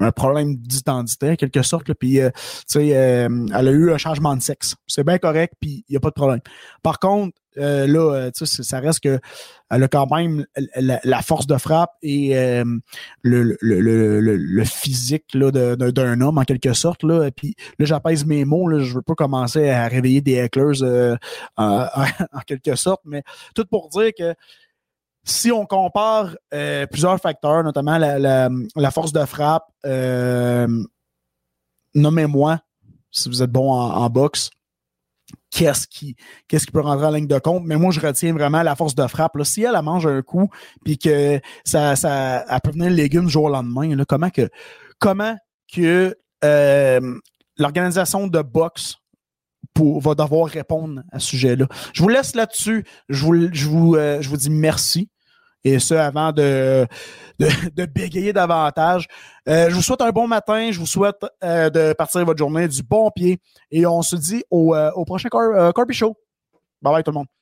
un 0.00 0.12
problème 0.12 0.56
d'identité, 0.56 1.30
en 1.30 1.36
quelque 1.36 1.62
sorte, 1.62 1.88
là, 1.88 1.94
puis, 1.94 2.20
euh, 2.20 2.30
euh, 2.76 3.46
elle 3.54 3.68
a 3.68 3.70
eu 3.70 3.92
un 3.92 3.98
changement 3.98 4.34
de 4.34 4.42
sexe. 4.42 4.74
C'est 4.86 5.04
bien 5.04 5.18
correct, 5.18 5.54
puis 5.60 5.84
il 5.88 5.92
n'y 5.92 5.96
a 5.96 6.00
pas 6.00 6.08
de 6.08 6.14
problème. 6.14 6.40
Par 6.82 6.98
contre, 6.98 7.36
euh, 7.58 7.86
là, 7.86 8.14
euh, 8.14 8.30
ça 8.32 8.78
reste 8.78 9.00
que 9.00 9.18
elle 9.70 9.82
a 9.82 9.88
quand 9.88 10.06
même 10.10 10.46
la, 10.76 11.22
force 11.22 11.46
de 11.46 11.56
frappe 11.56 11.90
et 12.00 12.36
euh, 12.36 12.64
le, 13.22 13.56
le, 13.60 14.20
le, 14.20 14.64
physique 14.64 15.24
d'un 15.36 16.20
homme 16.20 16.38
en 16.38 16.44
quelque 16.44 16.72
sorte 16.72 17.02
là 17.02 17.30
puis 17.30 17.54
là 17.78 17.86
j'apaise 17.86 18.24
mes 18.24 18.44
mots 18.44 18.68
là, 18.68 18.80
je 18.80 18.94
veux 18.94 19.02
pas 19.02 19.14
commencer 19.14 19.68
à 19.68 19.86
réveiller 19.88 20.20
des 20.20 20.34
hecklers 20.34 20.82
euh, 20.82 21.16
en 21.56 21.86
quelque 22.46 22.74
sorte 22.76 23.02
mais 23.04 23.22
tout 23.54 23.64
pour 23.64 23.88
dire 23.90 24.10
que 24.16 24.34
si 25.30 25.52
on 25.52 25.64
compare 25.66 26.36
euh, 26.52 26.86
plusieurs 26.86 27.18
facteurs 27.20 27.62
notamment 27.62 27.98
la, 27.98 28.90
force 28.90 29.12
de 29.12 29.24
frappe 29.24 29.66
euh, 29.86 30.66
nommez-moi 31.94 32.60
si 33.10 33.28
vous 33.28 33.42
êtes 33.42 33.50
bon 33.50 33.72
en, 33.72 34.10
boxe 34.10 34.50
qu'est-ce 35.50 35.86
qui 35.86 36.16
qui 36.48 36.58
peut 36.72 36.80
rentrer 36.80 37.06
en 37.06 37.10
ligne 37.10 37.26
de 37.26 37.38
compte? 37.38 37.62
Mais 37.64 37.76
moi 37.76 37.92
je 37.92 38.00
retiens 38.00 38.32
vraiment 38.32 38.62
la 38.62 38.76
force 38.76 38.94
de 38.94 39.06
frappe 39.06 39.36
si 39.44 39.62
elle, 39.62 39.74
elle 39.76 39.82
mange 39.82 40.06
un 40.06 40.22
coup 40.22 40.48
puis 40.84 40.98
que 40.98 41.40
ça 41.64 41.96
ça 41.96 42.44
elle 42.48 42.60
peut 42.62 42.72
venir 42.72 42.90
le 42.90 42.96
légume 42.96 43.28
jour 43.28 43.44
au 43.44 43.50
lendemain 43.50 44.02
comment 44.08 44.30
que 44.30 44.48
comment 44.98 45.36
que 45.72 46.16
euh, 46.44 47.18
l'organisation 47.56 48.26
de 48.26 48.42
boxe 48.42 48.96
va 49.76 50.14
devoir 50.14 50.46
répondre 50.46 51.02
à 51.12 51.20
ce 51.20 51.28
sujet-là? 51.28 51.66
Je 51.94 52.02
vous 52.02 52.08
laisse 52.08 52.34
là-dessus. 52.34 52.84
Je 53.08 53.24
vous, 53.24 53.54
je, 53.54 53.66
vous, 53.66 53.94
je 53.94 54.28
vous 54.28 54.36
dis 54.36 54.50
merci. 54.50 55.08
Et 55.64 55.78
ce, 55.78 55.94
avant 55.94 56.32
de, 56.32 56.86
de, 57.38 57.48
de 57.74 57.86
bégayer 57.86 58.32
davantage. 58.32 59.06
Euh, 59.48 59.68
je 59.68 59.74
vous 59.74 59.82
souhaite 59.82 60.00
un 60.00 60.10
bon 60.10 60.26
matin. 60.26 60.70
Je 60.70 60.78
vous 60.78 60.86
souhaite 60.86 61.24
euh, 61.44 61.70
de 61.70 61.92
partir 61.92 62.24
votre 62.24 62.38
journée 62.38 62.68
du 62.68 62.82
bon 62.82 63.10
pied. 63.10 63.40
Et 63.70 63.86
on 63.86 64.02
se 64.02 64.16
dit 64.16 64.42
au, 64.50 64.74
euh, 64.74 64.90
au 64.92 65.04
prochain 65.04 65.28
euh, 65.32 65.72
Corby 65.72 65.94
Show. 65.94 66.16
Bye 66.82 66.94
bye 66.94 67.02
tout 67.02 67.10
le 67.10 67.16
monde. 67.16 67.39